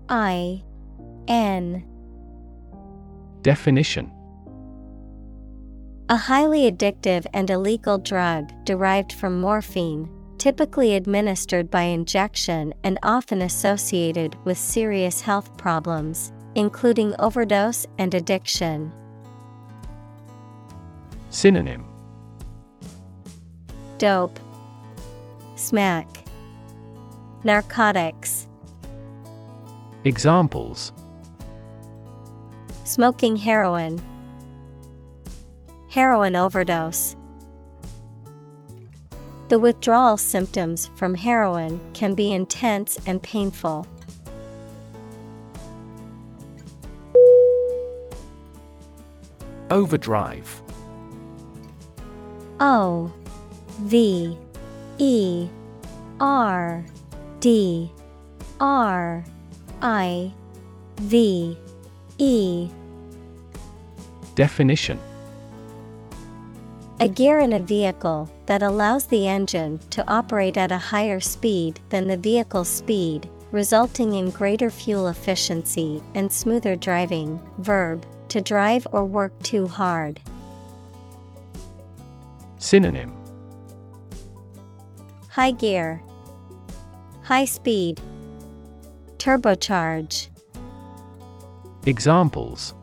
I 0.07 0.63
N. 1.27 1.83
Definition. 3.41 4.11
A 6.09 6.15
highly 6.15 6.71
addictive 6.71 7.25
and 7.33 7.49
illegal 7.49 7.97
drug 7.97 8.51
derived 8.63 9.13
from 9.13 9.41
morphine, 9.41 10.07
typically 10.37 10.95
administered 10.95 11.71
by 11.71 11.81
injection 11.81 12.75
and 12.83 12.99
often 13.01 13.41
associated 13.41 14.35
with 14.45 14.59
serious 14.59 15.21
health 15.21 15.57
problems, 15.57 16.31
including 16.53 17.15
overdose 17.17 17.87
and 17.97 18.13
addiction. 18.13 18.91
Synonym. 21.31 21.85
Dope, 23.97 24.39
Smack. 25.55 26.07
Narcotics. 27.43 28.47
Examples 30.03 30.91
Smoking 32.83 33.35
heroin. 33.37 34.01
Heroin 35.89 36.35
overdose. 36.35 37.15
The 39.47 39.57
withdrawal 39.57 40.17
symptoms 40.17 40.89
from 40.95 41.15
heroin 41.15 41.79
can 41.93 42.15
be 42.15 42.33
intense 42.33 42.99
and 43.05 43.23
painful. 43.23 43.87
Overdrive. 49.71 50.61
O. 52.59 53.11
V. 53.79 54.37
E 54.97 55.49
R 56.19 56.85
D 57.39 57.91
R 58.59 59.23
I 59.81 60.33
V 61.01 61.57
E 62.17 62.69
Definition 64.35 64.99
A 66.99 67.07
gear 67.09 67.39
in 67.39 67.53
a 67.53 67.59
vehicle 67.59 68.29
that 68.45 68.63
allows 68.63 69.07
the 69.07 69.27
engine 69.27 69.79
to 69.89 70.07
operate 70.09 70.57
at 70.57 70.71
a 70.71 70.77
higher 70.77 71.19
speed 71.19 71.79
than 71.89 72.07
the 72.07 72.17
vehicle's 72.17 72.69
speed, 72.69 73.29
resulting 73.51 74.13
in 74.13 74.29
greater 74.29 74.69
fuel 74.69 75.07
efficiency 75.09 76.01
and 76.13 76.31
smoother 76.31 76.75
driving. 76.75 77.39
Verb 77.57 78.05
to 78.29 78.41
drive 78.41 78.87
or 78.91 79.05
work 79.05 79.37
too 79.43 79.67
hard. 79.67 80.19
Synonym 82.57 83.24
High 85.35 85.51
gear, 85.51 86.01
high 87.23 87.43
speed, 87.43 87.99
turbocharge. 89.17 90.29
Examples 91.85 92.73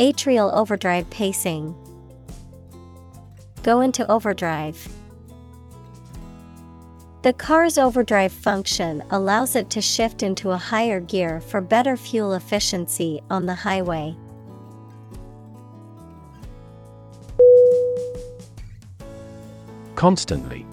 Atrial 0.00 0.52
overdrive 0.52 1.08
pacing. 1.08 1.72
Go 3.62 3.80
into 3.80 4.10
overdrive. 4.10 4.88
The 7.22 7.32
car's 7.32 7.78
overdrive 7.78 8.32
function 8.32 9.04
allows 9.10 9.54
it 9.54 9.70
to 9.70 9.80
shift 9.80 10.24
into 10.24 10.50
a 10.50 10.58
higher 10.58 10.98
gear 10.98 11.40
for 11.40 11.60
better 11.60 11.96
fuel 11.96 12.34
efficiency 12.34 13.20
on 13.30 13.46
the 13.46 13.54
highway. 13.54 14.16
Constantly 19.96 20.64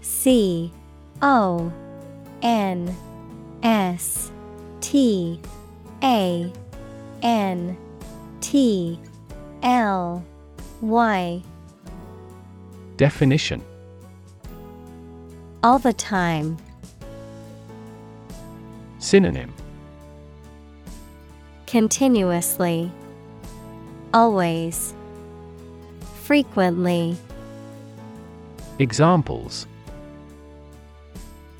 C 0.00 0.72
O 1.22 1.72
N 2.42 2.94
S 3.62 4.30
T 4.80 5.40
A 6.02 6.52
N 7.22 7.76
T 8.40 8.98
L 9.62 10.24
Y 10.82 11.42
Definition 12.96 13.62
All 15.62 15.78
the 15.78 15.94
time. 15.94 16.58
Synonym 18.98 19.54
Continuously. 21.66 22.90
Always. 24.12 24.92
Frequently. 26.24 27.16
Examples 28.80 29.66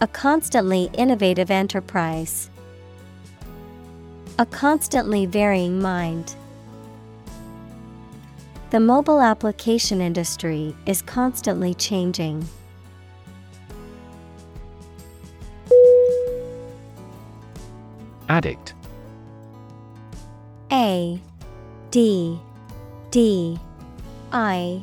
A 0.00 0.06
constantly 0.06 0.88
innovative 0.94 1.50
enterprise. 1.50 2.48
A 4.38 4.46
constantly 4.46 5.26
varying 5.26 5.82
mind. 5.82 6.34
The 8.70 8.80
mobile 8.80 9.20
application 9.20 10.00
industry 10.00 10.74
is 10.86 11.02
constantly 11.02 11.74
changing. 11.74 12.48
Addict 18.30 18.72
A 20.72 21.20
D 21.90 22.40
D 23.10 23.60
I 24.32 24.82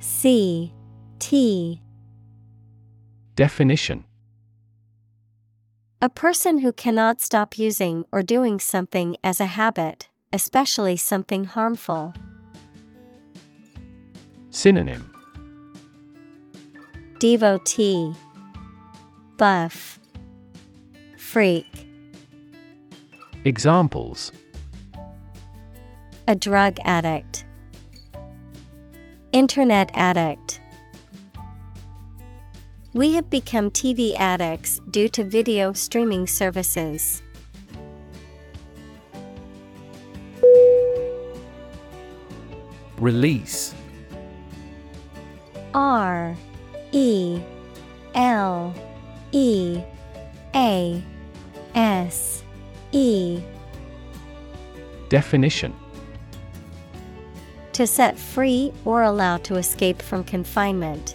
C 0.00 0.72
T. 1.20 1.82
Definition. 3.36 4.04
A 6.00 6.08
person 6.08 6.58
who 6.58 6.72
cannot 6.72 7.20
stop 7.20 7.58
using 7.58 8.06
or 8.10 8.22
doing 8.22 8.58
something 8.58 9.16
as 9.22 9.38
a 9.38 9.46
habit, 9.46 10.08
especially 10.32 10.96
something 10.96 11.44
harmful. 11.44 12.14
Synonym. 14.48 15.12
Devotee. 17.18 18.14
Buff. 19.36 20.00
Freak. 21.18 21.86
Examples. 23.44 24.32
A 26.26 26.34
drug 26.34 26.78
addict. 26.84 27.44
Internet 29.32 29.90
addict 29.92 30.60
We 32.92 33.12
have 33.12 33.30
become 33.30 33.70
TV 33.70 34.18
addicts 34.18 34.80
due 34.90 35.08
to 35.10 35.22
video 35.22 35.72
streaming 35.72 36.26
services. 36.26 37.22
Release. 42.98 43.76
R 45.72 46.36
E 46.90 47.40
L 48.16 48.74
E 49.30 49.80
A 50.56 51.04
S 51.76 52.42
E 52.90 53.40
Definition 55.08 55.72
To 57.74 57.86
set 57.86 58.18
free 58.18 58.72
or 58.84 59.02
allow 59.02 59.36
to 59.38 59.54
escape 59.54 60.02
from 60.02 60.24
confinement. 60.24 61.14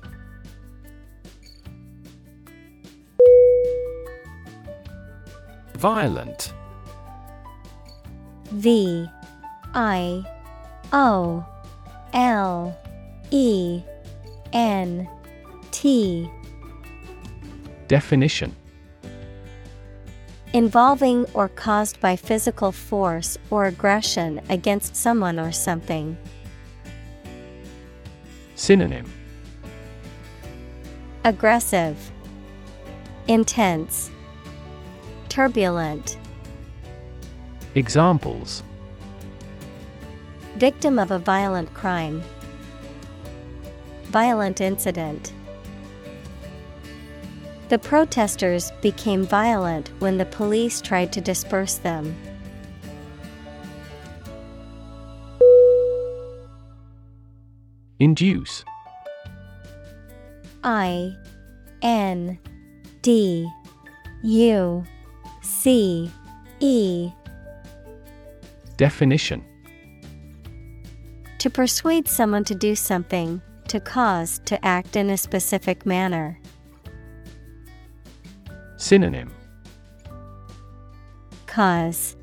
Violent. 5.81 6.53
V 8.51 9.09
I 9.73 10.23
O 10.93 11.43
L 12.13 12.77
E 13.31 13.81
N 14.53 15.09
T. 15.71 16.29
Definition. 17.87 18.55
Involving 20.53 21.25
or 21.33 21.49
caused 21.49 21.99
by 21.99 22.15
physical 22.15 22.71
force 22.71 23.39
or 23.49 23.65
aggression 23.65 24.39
against 24.49 24.95
someone 24.95 25.39
or 25.39 25.51
something. 25.51 26.15
Synonym. 28.53 29.11
Aggressive, 31.23 32.11
Intense, 33.27 34.11
Turbulent. 35.31 36.17
Examples 37.75 38.63
Victim 40.57 40.99
of 40.99 41.11
a 41.11 41.19
violent 41.19 41.73
crime. 41.73 42.21
Violent 44.07 44.59
incident. 44.59 45.31
The 47.69 47.79
protesters 47.79 48.73
became 48.81 49.23
violent 49.23 49.91
when 49.99 50.17
the 50.17 50.25
police 50.25 50.81
tried 50.81 51.13
to 51.13 51.21
disperse 51.21 51.77
them. 51.77 52.13
Induce 57.99 58.65
I 60.61 61.15
N 61.81 62.37
D 63.01 63.49
U 64.23 64.83
C 65.63 66.09
E. 66.59 67.11
Definition. 68.77 69.45
To 71.37 71.51
persuade 71.51 72.07
someone 72.07 72.43
to 72.45 72.55
do 72.55 72.73
something, 72.73 73.39
to 73.67 73.79
cause 73.79 74.39
to 74.45 74.57
act 74.65 74.95
in 74.95 75.11
a 75.11 75.17
specific 75.17 75.85
manner. 75.85 76.39
Synonym. 78.77 79.31
Cause. 81.45 82.15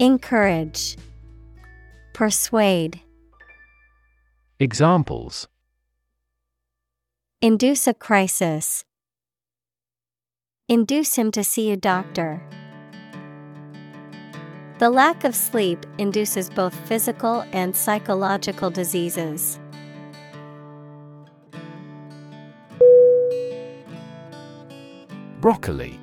Encourage. 0.00 0.96
Persuade. 2.12 3.00
Examples. 4.58 5.46
Induce 7.40 7.86
a 7.86 7.94
crisis. 7.94 8.84
Induce 10.68 11.14
him 11.14 11.30
to 11.30 11.44
see 11.44 11.70
a 11.70 11.76
doctor. 11.76 12.42
The 14.80 14.90
lack 14.90 15.22
of 15.22 15.32
sleep 15.32 15.86
induces 15.96 16.50
both 16.50 16.74
physical 16.88 17.44
and 17.52 17.76
psychological 17.76 18.70
diseases. 18.70 19.60
Broccoli 25.40 26.00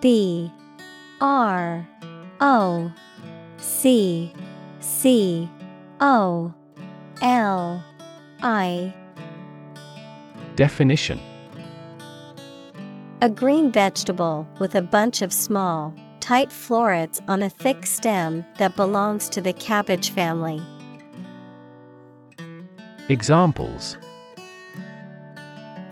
B 0.00 0.50
R 1.20 1.86
O 2.40 2.90
C 3.58 4.32
C 4.80 5.46
O 6.00 6.54
L 7.20 7.84
I 8.40 8.94
Definition 10.56 11.20
A 13.22 13.30
green 13.30 13.70
vegetable 13.70 14.48
with 14.58 14.74
a 14.74 14.82
bunch 14.82 15.22
of 15.22 15.32
small, 15.32 15.94
tight 16.18 16.50
florets 16.50 17.20
on 17.28 17.40
a 17.40 17.48
thick 17.48 17.86
stem 17.86 18.44
that 18.58 18.74
belongs 18.74 19.28
to 19.28 19.40
the 19.40 19.52
cabbage 19.52 20.10
family. 20.10 20.60
Examples 23.08 23.96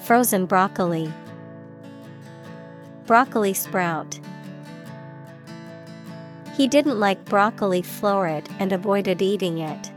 Frozen 0.00 0.46
broccoli. 0.46 1.12
Broccoli 3.06 3.54
sprout. 3.54 4.18
He 6.56 6.66
didn't 6.66 6.98
like 6.98 7.24
broccoli 7.26 7.80
floret 7.80 8.48
and 8.58 8.72
avoided 8.72 9.22
eating 9.22 9.58
it. 9.58 9.92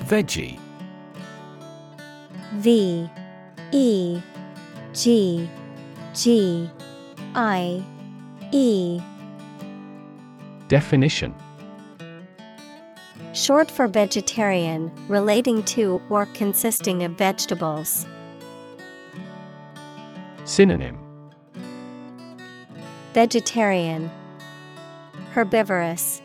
Veggie 0.00 0.61
V 2.56 3.08
E 3.72 4.20
G 4.92 5.48
G 6.14 6.70
I 7.34 7.82
E. 8.52 9.00
Definition. 10.68 11.34
Short 13.32 13.70
for 13.70 13.88
vegetarian, 13.88 14.92
relating 15.08 15.62
to 15.64 16.02
or 16.10 16.26
consisting 16.34 17.02
of 17.02 17.12
vegetables. 17.12 18.06
Synonym. 20.44 20.98
Vegetarian, 23.14 24.10
Herbivorous, 25.32 26.20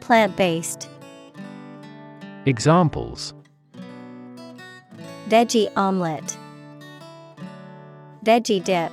Plant 0.00 0.36
based. 0.36 0.88
Examples 2.44 3.32
Veggie 5.28 5.70
omelet, 5.76 6.36
Veggie 8.24 8.62
dip. 8.62 8.92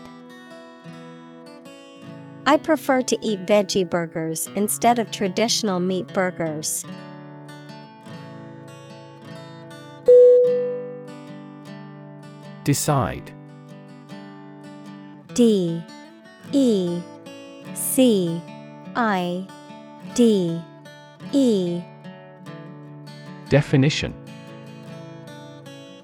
I 2.45 2.57
prefer 2.57 3.01
to 3.03 3.17
eat 3.21 3.45
veggie 3.45 3.87
burgers 3.87 4.47
instead 4.55 4.97
of 4.97 5.11
traditional 5.11 5.79
meat 5.79 6.07
burgers. 6.13 6.85
Decide. 12.63 13.31
D. 15.33 15.83
E. 16.51 17.01
C. 17.73 18.41
I. 18.95 19.47
D. 20.13 20.61
E. 21.31 21.81
Definition 23.49 24.13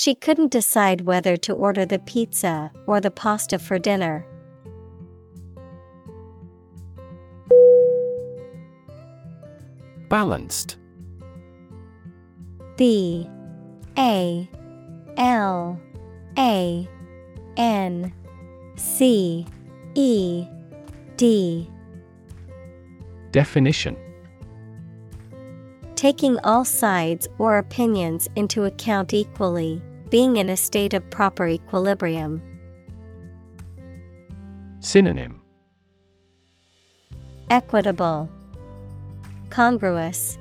She 0.00 0.14
couldn't 0.14 0.52
decide 0.52 1.00
whether 1.00 1.36
to 1.38 1.52
order 1.52 1.84
the 1.84 1.98
pizza 1.98 2.70
or 2.86 3.00
the 3.00 3.10
pasta 3.10 3.58
for 3.58 3.80
dinner. 3.80 4.24
Balanced. 10.08 10.76
B 12.76 13.28
A 13.98 14.48
L 15.16 15.80
A 16.38 16.88
N 17.56 18.12
C 18.76 19.46
E 19.96 20.46
D. 21.16 21.68
Definition. 23.32 23.96
Taking 25.96 26.38
all 26.44 26.64
sides 26.64 27.26
or 27.38 27.58
opinions 27.58 28.28
into 28.36 28.62
account 28.62 29.12
equally, 29.12 29.82
being 30.10 30.36
in 30.36 30.48
a 30.48 30.56
state 30.56 30.94
of 30.94 31.08
proper 31.10 31.46
equilibrium. 31.46 32.42
Synonym 34.80 35.40
Equitable, 37.50 38.28
Congruous, 39.50 40.38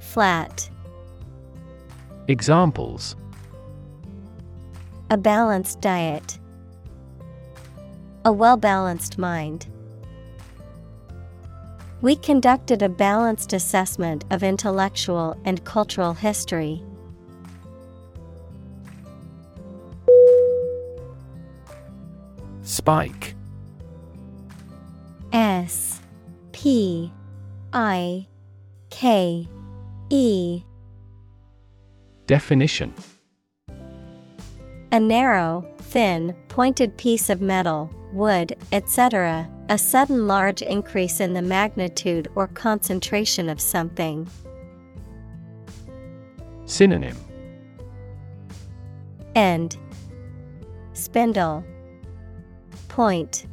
Flat. 0.00 0.68
Examples 2.28 3.16
A 5.10 5.16
balanced 5.16 5.80
diet. 5.80 6.38
A 8.24 8.32
well 8.32 8.56
balanced 8.56 9.18
mind. 9.18 9.66
We 12.00 12.16
conducted 12.16 12.82
a 12.82 12.88
balanced 12.88 13.52
assessment 13.52 14.24
of 14.30 14.42
intellectual 14.42 15.36
and 15.44 15.64
cultural 15.64 16.14
history. 16.14 16.82
Spike 22.72 23.34
S 25.30 26.00
P 26.52 27.12
I 27.74 28.26
K 28.88 29.46
E 30.08 30.62
Definition 32.26 32.94
A 34.90 34.98
narrow, 34.98 35.66
thin, 35.80 36.34
pointed 36.48 36.96
piece 36.96 37.28
of 37.28 37.42
metal, 37.42 37.90
wood, 38.10 38.56
etc., 38.72 39.46
a 39.68 39.76
sudden 39.76 40.26
large 40.26 40.62
increase 40.62 41.20
in 41.20 41.34
the 41.34 41.42
magnitude 41.42 42.28
or 42.34 42.46
concentration 42.46 43.50
of 43.50 43.60
something. 43.60 44.26
Synonym 46.64 47.18
End. 49.34 49.76
Spindle. 50.94 51.66
Point. 52.92 53.46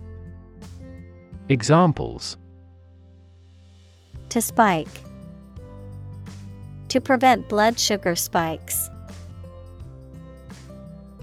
Examples 1.47 2.35
To 4.27 4.41
spike. 4.41 4.89
To 6.89 6.99
prevent 6.99 7.47
blood 7.47 7.79
sugar 7.79 8.17
spikes. 8.17 8.89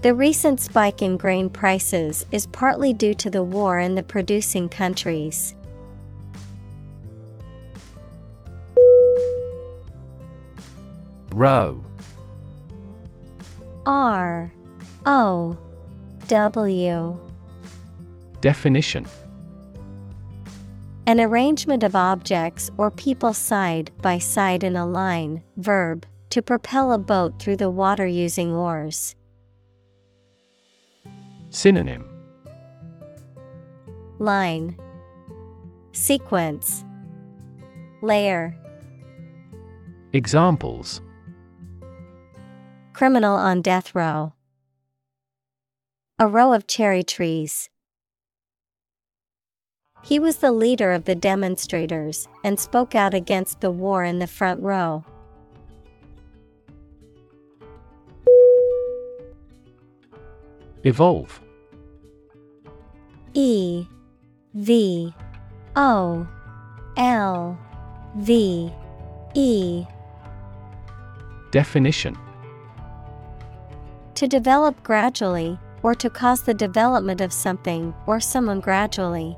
The 0.01 0.15
recent 0.15 0.59
spike 0.59 1.03
in 1.03 1.17
grain 1.17 1.47
prices 1.47 2.25
is 2.31 2.47
partly 2.47 2.91
due 2.91 3.13
to 3.13 3.29
the 3.29 3.43
war 3.43 3.77
in 3.77 3.93
the 3.93 4.01
producing 4.01 4.67
countries. 4.67 5.53
Row 11.31 11.83
R 13.85 14.51
O 15.05 15.55
W 16.27 17.26
Definition 18.41 19.05
An 21.05 21.19
arrangement 21.19 21.83
of 21.83 21.95
objects 21.95 22.69
or 22.77 22.91
people 22.91 23.33
side 23.33 23.91
by 24.01 24.19
side 24.19 24.63
in 24.63 24.75
a 24.75 24.85
line, 24.85 25.43
verb, 25.57 26.05
to 26.29 26.41
propel 26.41 26.91
a 26.91 26.97
boat 26.97 27.39
through 27.39 27.57
the 27.57 27.69
water 27.69 28.05
using 28.05 28.51
oars. 28.51 29.15
Synonym 31.49 32.05
Line 34.19 34.77
Sequence 35.93 36.83
Layer 38.01 38.55
Examples 40.13 41.01
Criminal 42.93 43.35
on 43.35 43.61
death 43.61 43.95
row. 43.95 44.33
A 46.19 46.27
row 46.27 46.53
of 46.53 46.67
cherry 46.67 47.03
trees. 47.03 47.69
He 50.07 50.19
was 50.19 50.37
the 50.37 50.53
leader 50.53 50.93
of 50.93 51.03
the 51.03 51.15
demonstrators 51.15 52.29
and 52.41 52.57
spoke 52.57 52.95
out 52.95 53.13
against 53.13 53.59
the 53.59 53.71
war 53.71 54.05
in 54.05 54.19
the 54.19 54.25
front 54.25 54.61
row. 54.61 55.03
Evolve 60.85 61.41
E 63.33 63.85
V 64.53 65.13
O 65.75 66.25
L 66.95 67.59
V 68.15 68.71
E 69.33 69.85
Definition 71.51 72.17
To 74.15 74.25
develop 74.25 74.81
gradually, 74.83 75.59
or 75.83 75.93
to 75.95 76.09
cause 76.09 76.43
the 76.43 76.53
development 76.53 77.19
of 77.19 77.33
something 77.33 77.93
or 78.05 78.21
someone 78.21 78.61
gradually. 78.61 79.37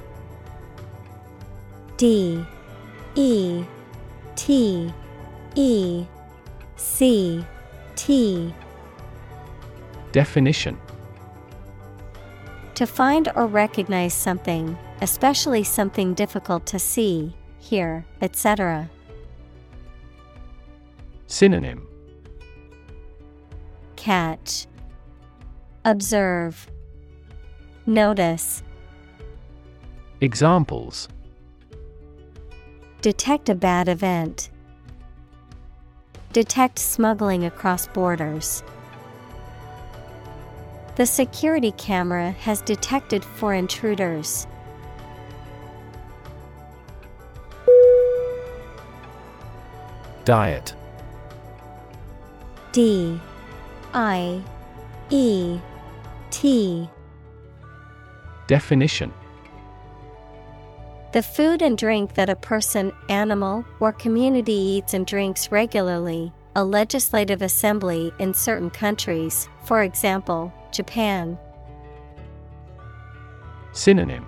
D 2.01 2.43
E 3.13 3.63
T 4.35 4.91
E 5.53 6.03
C 6.75 7.45
T. 7.95 8.51
Definition. 10.11 10.79
To 12.73 12.87
find 12.87 13.29
or 13.35 13.45
recognize 13.45 14.15
something, 14.15 14.75
especially 15.01 15.63
something 15.63 16.15
difficult 16.15 16.65
to 16.65 16.79
see, 16.79 17.35
hear, 17.59 18.03
etc. 18.19 18.89
Synonym. 21.27 21.87
Catch, 23.95 24.65
Observe, 25.85 26.67
Notice. 27.85 28.63
Examples 30.19 31.07
Detect 33.01 33.49
a 33.49 33.55
bad 33.55 33.89
event. 33.89 34.51
Detect 36.33 36.77
smuggling 36.77 37.45
across 37.45 37.87
borders. 37.87 38.61
The 40.97 41.07
security 41.07 41.71
camera 41.71 42.29
has 42.31 42.61
detected 42.61 43.23
four 43.23 43.55
intruders. 43.55 44.45
Diet 50.23 50.75
D 52.71 53.19
I 53.95 54.43
E 55.09 55.59
T 56.29 56.87
Definition 58.45 59.11
The 61.11 61.21
food 61.21 61.61
and 61.61 61.77
drink 61.77 62.13
that 62.13 62.29
a 62.29 62.37
person, 62.37 62.93
animal, 63.09 63.65
or 63.81 63.91
community 63.91 64.53
eats 64.53 64.93
and 64.93 65.05
drinks 65.05 65.51
regularly, 65.51 66.31
a 66.55 66.63
legislative 66.63 67.41
assembly 67.41 68.13
in 68.17 68.33
certain 68.33 68.69
countries, 68.69 69.49
for 69.65 69.83
example, 69.83 70.53
Japan. 70.71 71.37
Synonym 73.73 74.25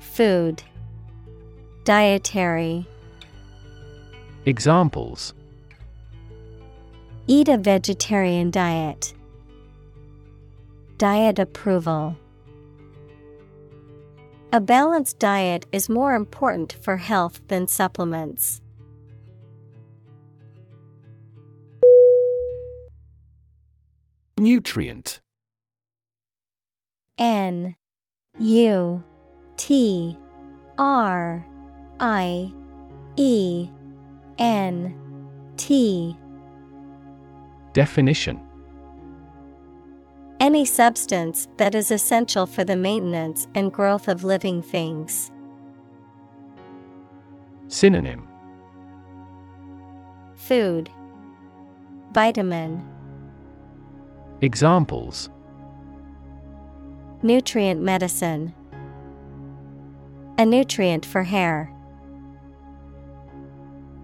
Food 0.00 0.62
Dietary 1.84 2.86
Examples 4.44 5.32
Eat 7.26 7.48
a 7.48 7.56
vegetarian 7.56 8.50
diet. 8.50 9.14
Diet 10.98 11.38
approval. 11.38 12.16
A 14.50 14.60
balanced 14.60 15.18
diet 15.18 15.66
is 15.72 15.90
more 15.90 16.14
important 16.14 16.78
for 16.80 16.96
health 16.96 17.42
than 17.48 17.68
supplements. 17.68 18.62
Nutrient. 24.38 25.20
N 27.18 27.76
U 28.38 29.04
T 29.58 30.16
R 30.78 31.46
I 32.00 32.50
E 33.16 33.68
N 34.38 34.94
T. 35.58 36.16
Definition 37.74 38.47
Any 40.40 40.64
substance 40.64 41.48
that 41.56 41.74
is 41.74 41.90
essential 41.90 42.46
for 42.46 42.62
the 42.62 42.76
maintenance 42.76 43.48
and 43.56 43.72
growth 43.72 44.06
of 44.06 44.22
living 44.22 44.62
things. 44.62 45.32
Synonym 47.66 48.28
Food 50.36 50.90
Vitamin 52.12 52.88
Examples 54.40 55.28
Nutrient 57.22 57.82
medicine 57.82 58.54
A 60.38 60.46
nutrient 60.46 61.04
for 61.04 61.24
hair. 61.24 61.74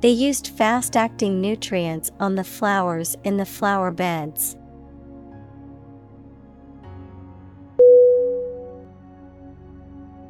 They 0.00 0.10
used 0.10 0.48
fast 0.48 0.96
acting 0.96 1.40
nutrients 1.40 2.10
on 2.18 2.34
the 2.34 2.44
flowers 2.44 3.16
in 3.22 3.36
the 3.36 3.46
flower 3.46 3.92
beds. 3.92 4.56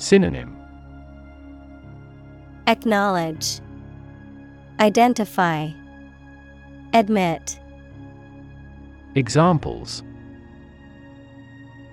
Synonym. 0.00 0.56
Acknowledge, 2.66 3.60
Identify, 4.80 5.68
Admit, 6.94 7.60
Examples. 9.14 10.02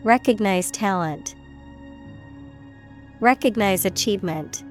Recognize 0.03 0.71
talent, 0.71 1.35
Recognize 3.19 3.83
achievement. 3.83 4.63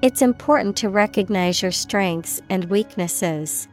It's 0.00 0.22
important 0.22 0.76
to 0.78 0.88
recognize 0.88 1.60
your 1.60 1.72
strengths 1.72 2.40
and 2.48 2.64
weaknesses. 2.64 3.68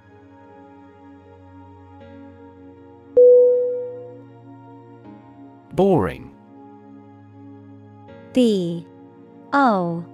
Boring 5.71 6.35
B 8.33 8.85
O 9.53 10.05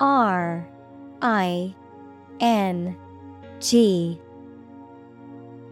R 0.00 0.68
I 1.22 1.74
N 2.40 2.96
G. 3.60 4.20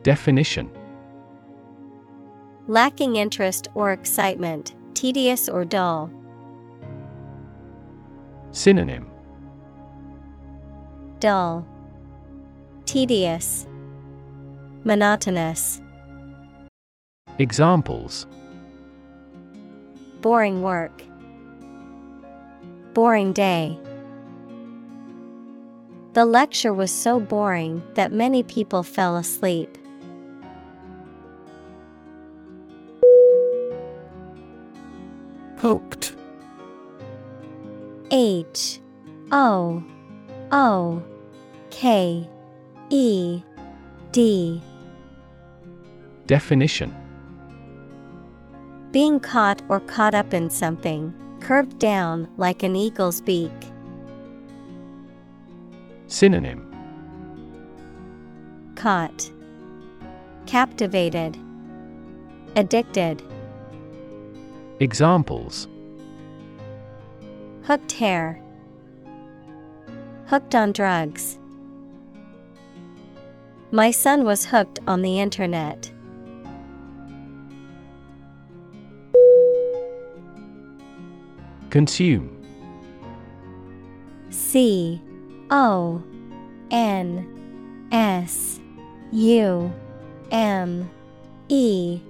Definition. 0.02 0.70
Lacking 2.66 3.16
interest 3.16 3.69
or 3.74 3.93
excitement, 3.93 4.74
tedious 4.94 5.48
or 5.48 5.65
dull. 5.65 6.11
Synonym. 8.52 9.11
Dull, 11.20 11.66
tedious, 12.86 13.66
monotonous. 14.85 15.81
Examples. 17.39 18.27
Boring 20.20 20.62
work, 20.62 21.02
boring 22.95 23.33
day. 23.33 23.79
The 26.12 26.25
lecture 26.25 26.73
was 26.73 26.93
so 26.93 27.19
boring 27.19 27.83
that 27.95 28.12
many 28.12 28.45
people 28.45 28.85
fell 28.85 29.16
asleep. 29.16 29.77
Hooked. 35.59 36.15
H. 38.12 38.81
O. 39.33 39.83
O. 40.53 41.03
K. 41.71 42.29
E. 42.91 43.43
D. 44.12 44.62
Definition. 46.27 46.95
Being 48.93 49.19
caught 49.19 49.62
or 49.69 49.81
caught 49.81 50.15
up 50.15 50.33
in 50.33 50.49
something, 50.49 51.12
curved 51.45 51.79
down 51.79 52.27
like 52.39 52.62
an 52.62 52.75
eagle's 52.75 53.21
beak. 53.21 53.53
Synonym 56.07 56.71
Caught, 58.77 59.31
Captivated, 60.47 61.37
Addicted. 62.57 63.23
Examples 64.81 65.69
Hooked 67.65 67.93
hair. 67.93 68.41
Hooked 70.27 70.55
on 70.55 70.73
drugs. 70.73 71.39
My 73.71 73.91
son 73.91 74.25
was 74.25 74.47
hooked 74.47 74.79
on 74.87 75.03
the 75.03 75.21
internet. 75.21 75.91
Consume. 81.75 82.31
C 84.31 85.03
O 85.51 86.01
N 86.71 87.89
S 87.91 88.61
U 89.11 89.73
M 90.31 90.89
E. 91.49 92.01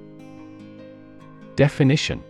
Definition. 1.56 2.22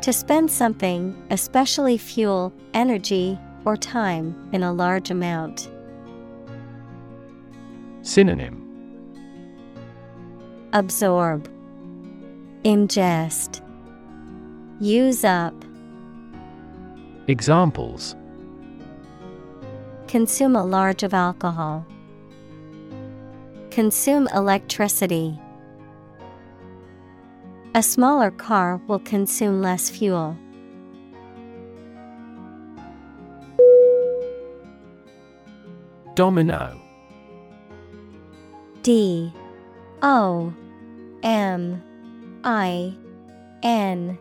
To 0.00 0.12
spend 0.12 0.50
something, 0.50 1.16
especially 1.30 1.96
fuel, 1.96 2.52
energy, 2.74 3.38
or 3.64 3.76
time, 3.76 4.50
in 4.52 4.64
a 4.64 4.72
large 4.72 5.12
amount. 5.12 5.70
Synonym. 8.02 8.64
Absorb, 10.72 11.48
Ingest, 12.64 13.60
Use 14.78 15.24
up, 15.24 15.54
Examples. 17.28 18.14
Consume 20.06 20.54
a 20.54 20.64
large 20.64 21.02
of 21.02 21.12
alcohol. 21.12 21.84
Consume 23.70 24.28
electricity. 24.28 25.36
A 27.74 27.82
smaller 27.82 28.30
car 28.30 28.80
will 28.86 29.00
consume 29.00 29.60
less 29.60 29.90
fuel. 29.90 30.36
Domino. 36.14 36.80
D. 38.82 39.32
O. 40.02 40.54
M. 41.24 41.82
I. 42.44 42.94
N 43.64 44.16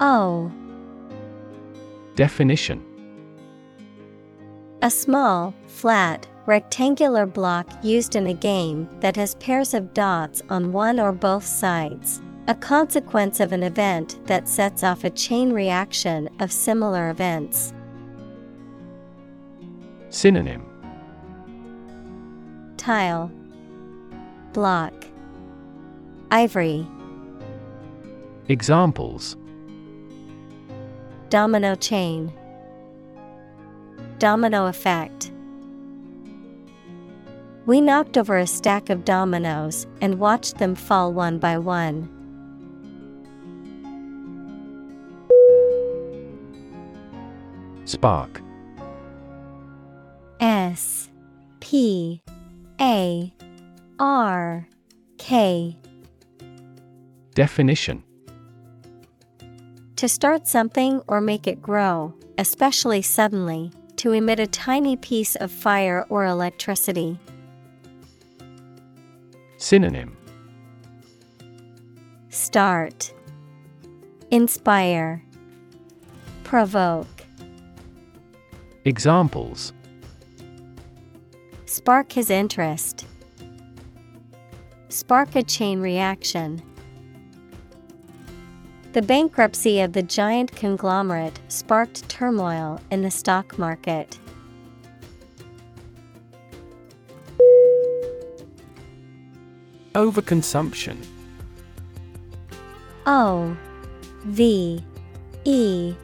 O 0.00 0.50
Definition. 2.16 2.84
A 4.82 4.90
small, 4.90 5.54
flat, 5.66 6.26
rectangular 6.46 7.26
block 7.26 7.66
used 7.82 8.16
in 8.16 8.26
a 8.26 8.34
game 8.34 8.88
that 9.00 9.16
has 9.16 9.34
pairs 9.36 9.74
of 9.74 9.94
dots 9.94 10.42
on 10.50 10.72
one 10.72 11.00
or 11.00 11.10
both 11.12 11.44
sides. 11.44 12.20
A 12.46 12.54
consequence 12.54 13.40
of 13.40 13.52
an 13.52 13.62
event 13.62 14.18
that 14.26 14.46
sets 14.46 14.84
off 14.84 15.04
a 15.04 15.10
chain 15.10 15.52
reaction 15.52 16.28
of 16.40 16.52
similar 16.52 17.08
events. 17.10 17.72
Synonym. 20.10 20.66
Tile, 22.76 23.30
Block, 24.52 24.92
Ivory, 26.30 26.86
Examples 28.48 29.36
Domino 31.34 31.74
chain, 31.74 32.32
Domino 34.20 34.66
effect. 34.66 35.32
We 37.66 37.80
knocked 37.80 38.16
over 38.16 38.38
a 38.38 38.46
stack 38.46 38.88
of 38.88 39.04
dominoes 39.04 39.88
and 40.00 40.20
watched 40.20 40.58
them 40.58 40.76
fall 40.76 41.12
one 41.12 41.40
by 41.40 41.58
one. 41.58 42.08
Spark 47.84 48.40
S 50.38 51.10
P 51.58 52.22
A 52.80 53.34
R 53.98 54.68
K 55.18 55.76
Definition 57.34 58.04
To 59.96 60.08
start 60.08 60.48
something 60.48 61.02
or 61.06 61.20
make 61.20 61.46
it 61.46 61.62
grow, 61.62 62.14
especially 62.36 63.00
suddenly, 63.00 63.70
to 63.96 64.10
emit 64.10 64.40
a 64.40 64.46
tiny 64.46 64.96
piece 64.96 65.36
of 65.36 65.52
fire 65.52 66.04
or 66.08 66.24
electricity. 66.24 67.20
Synonym 69.56 70.16
Start, 72.28 73.14
Inspire, 74.32 75.22
Provoke. 76.42 77.06
Examples 78.84 79.72
Spark 81.66 82.12
his 82.12 82.30
interest. 82.30 83.06
Spark 84.88 85.36
a 85.36 85.44
chain 85.44 85.80
reaction. 85.80 86.60
The 88.94 89.02
bankruptcy 89.02 89.80
of 89.80 89.92
the 89.92 90.04
giant 90.04 90.52
conglomerate 90.52 91.40
sparked 91.48 92.08
turmoil 92.08 92.80
in 92.92 93.02
the 93.02 93.10
stock 93.10 93.58
market. 93.58 94.20
Overconsumption 99.96 100.96
O 103.04 103.56
V 104.26 104.84
E 105.42 105.94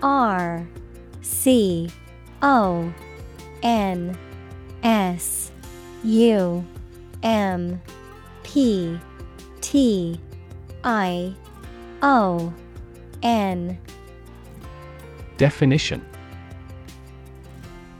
R 0.00 0.68
C 1.22 1.90
O 2.42 2.94
N 3.64 4.16
S 4.84 5.50
U 6.04 6.64
M 7.24 7.82
P 8.44 9.00
T 9.60 10.20
I 10.84 11.34
O 12.02 12.52
N 13.22 13.78
Definition 15.36 16.04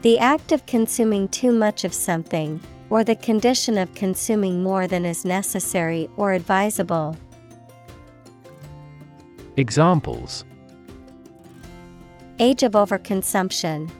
The 0.02 0.18
act 0.18 0.52
of 0.52 0.64
consuming 0.66 1.28
too 1.28 1.52
much 1.52 1.84
of 1.84 1.92
something, 1.92 2.60
or 2.88 3.04
the 3.04 3.16
condition 3.16 3.78
of 3.78 3.94
consuming 3.94 4.62
more 4.62 4.86
than 4.86 5.04
is 5.04 5.24
necessary 5.24 6.08
or 6.16 6.32
advisable. 6.32 7.16
Examples 9.56 10.44
Age 12.38 12.62
of 12.62 12.72
overconsumption. 12.72 13.90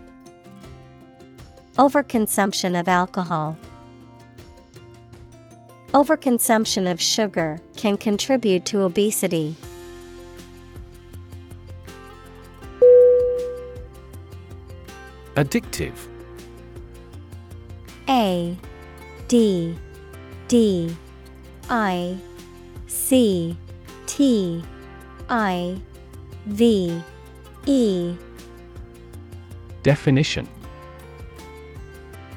Overconsumption 1.77 2.79
of 2.79 2.89
alcohol. 2.89 3.57
Overconsumption 5.93 6.91
of 6.91 7.01
sugar 7.01 7.59
can 7.77 7.99
contribute 7.99 8.65
to 8.65 8.83
obesity. 8.83 9.57
Addictive. 15.36 15.94
A 18.09 18.57
D 19.28 19.77
D 20.48 20.97
I 21.69 22.16
C 22.89 23.57
T 24.07 24.65
I 25.28 25.81
V 26.47 27.01
E. 27.66 28.16
Definition. 29.85 30.48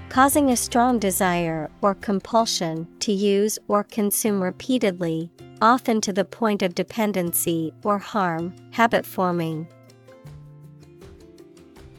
Causing 0.09 0.51
a 0.51 0.55
strong 0.55 0.99
desire 0.99 1.71
or 1.81 1.95
compulsion 1.95 2.87
to 2.99 3.11
use 3.11 3.57
or 3.67 3.83
consume 3.83 4.43
repeatedly, 4.43 5.31
often 5.59 5.99
to 6.01 6.13
the 6.13 6.23
point 6.23 6.61
of 6.61 6.75
dependency 6.75 7.73
or 7.83 7.97
harm, 7.97 8.53
habit 8.69 9.03
forming. 9.03 9.67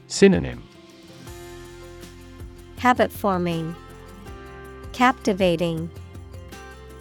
Synonym 0.06 0.62
Habit 2.84 3.10
forming, 3.10 3.74
Captivating, 4.92 5.88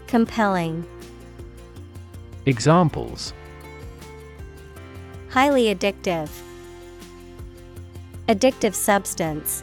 Compelling. 0.07 0.85
Examples 2.45 3.33
Highly 5.27 5.75
addictive, 5.75 6.29
Addictive 8.29 8.73
substance. 8.73 9.61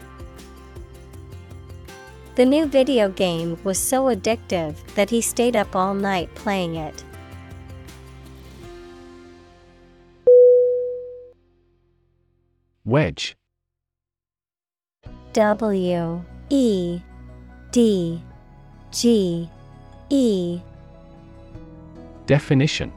The 2.35 2.45
new 2.45 2.67
video 2.67 3.09
game 3.09 3.59
was 3.65 3.79
so 3.79 4.15
addictive 4.15 4.77
that 4.97 5.09
he 5.09 5.23
stayed 5.23 5.57
up 5.57 5.75
all 5.75 5.95
night 5.95 6.35
playing 6.35 6.75
it. 6.75 7.03
Wedge 12.85 13.39
W 15.33 16.25
E 16.49 17.01
D 17.71 18.23
G 18.91 19.49
E 20.09 20.61
Definition 22.27 22.93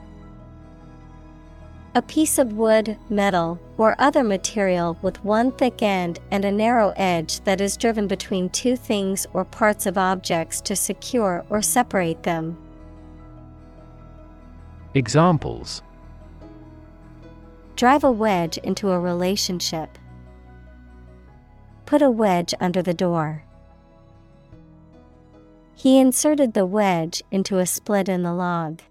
A 1.93 2.01
piece 2.01 2.39
of 2.39 2.53
wood, 2.53 2.97
metal, 3.07 3.59
or 3.77 3.95
other 3.99 4.23
material 4.23 4.97
with 5.03 5.23
one 5.23 5.51
thick 5.51 5.83
end 5.83 6.19
and 6.31 6.43
a 6.43 6.51
narrow 6.51 6.91
edge 6.95 7.39
that 7.41 7.61
is 7.61 7.77
driven 7.77 8.07
between 8.07 8.49
two 8.49 8.75
things 8.75 9.27
or 9.33 9.45
parts 9.45 9.85
of 9.85 9.95
objects 9.99 10.59
to 10.61 10.75
secure 10.75 11.45
or 11.51 11.61
separate 11.61 12.23
them. 12.23 12.57
Examples 14.95 15.83
Drive 17.75 18.03
a 18.03 18.11
wedge 18.11 18.57
into 18.59 18.89
a 18.89 18.99
relationship. 18.99 19.99
Put 21.85 22.01
a 22.01 22.09
wedge 22.09 22.53
under 22.59 22.81
the 22.81 22.93
door. 22.93 23.43
He 25.75 25.99
inserted 25.99 26.53
the 26.53 26.65
wedge 26.65 27.21
into 27.29 27.57
a 27.57 27.65
split 27.65 28.07
in 28.07 28.23
the 28.23 28.33
log. 28.33 28.81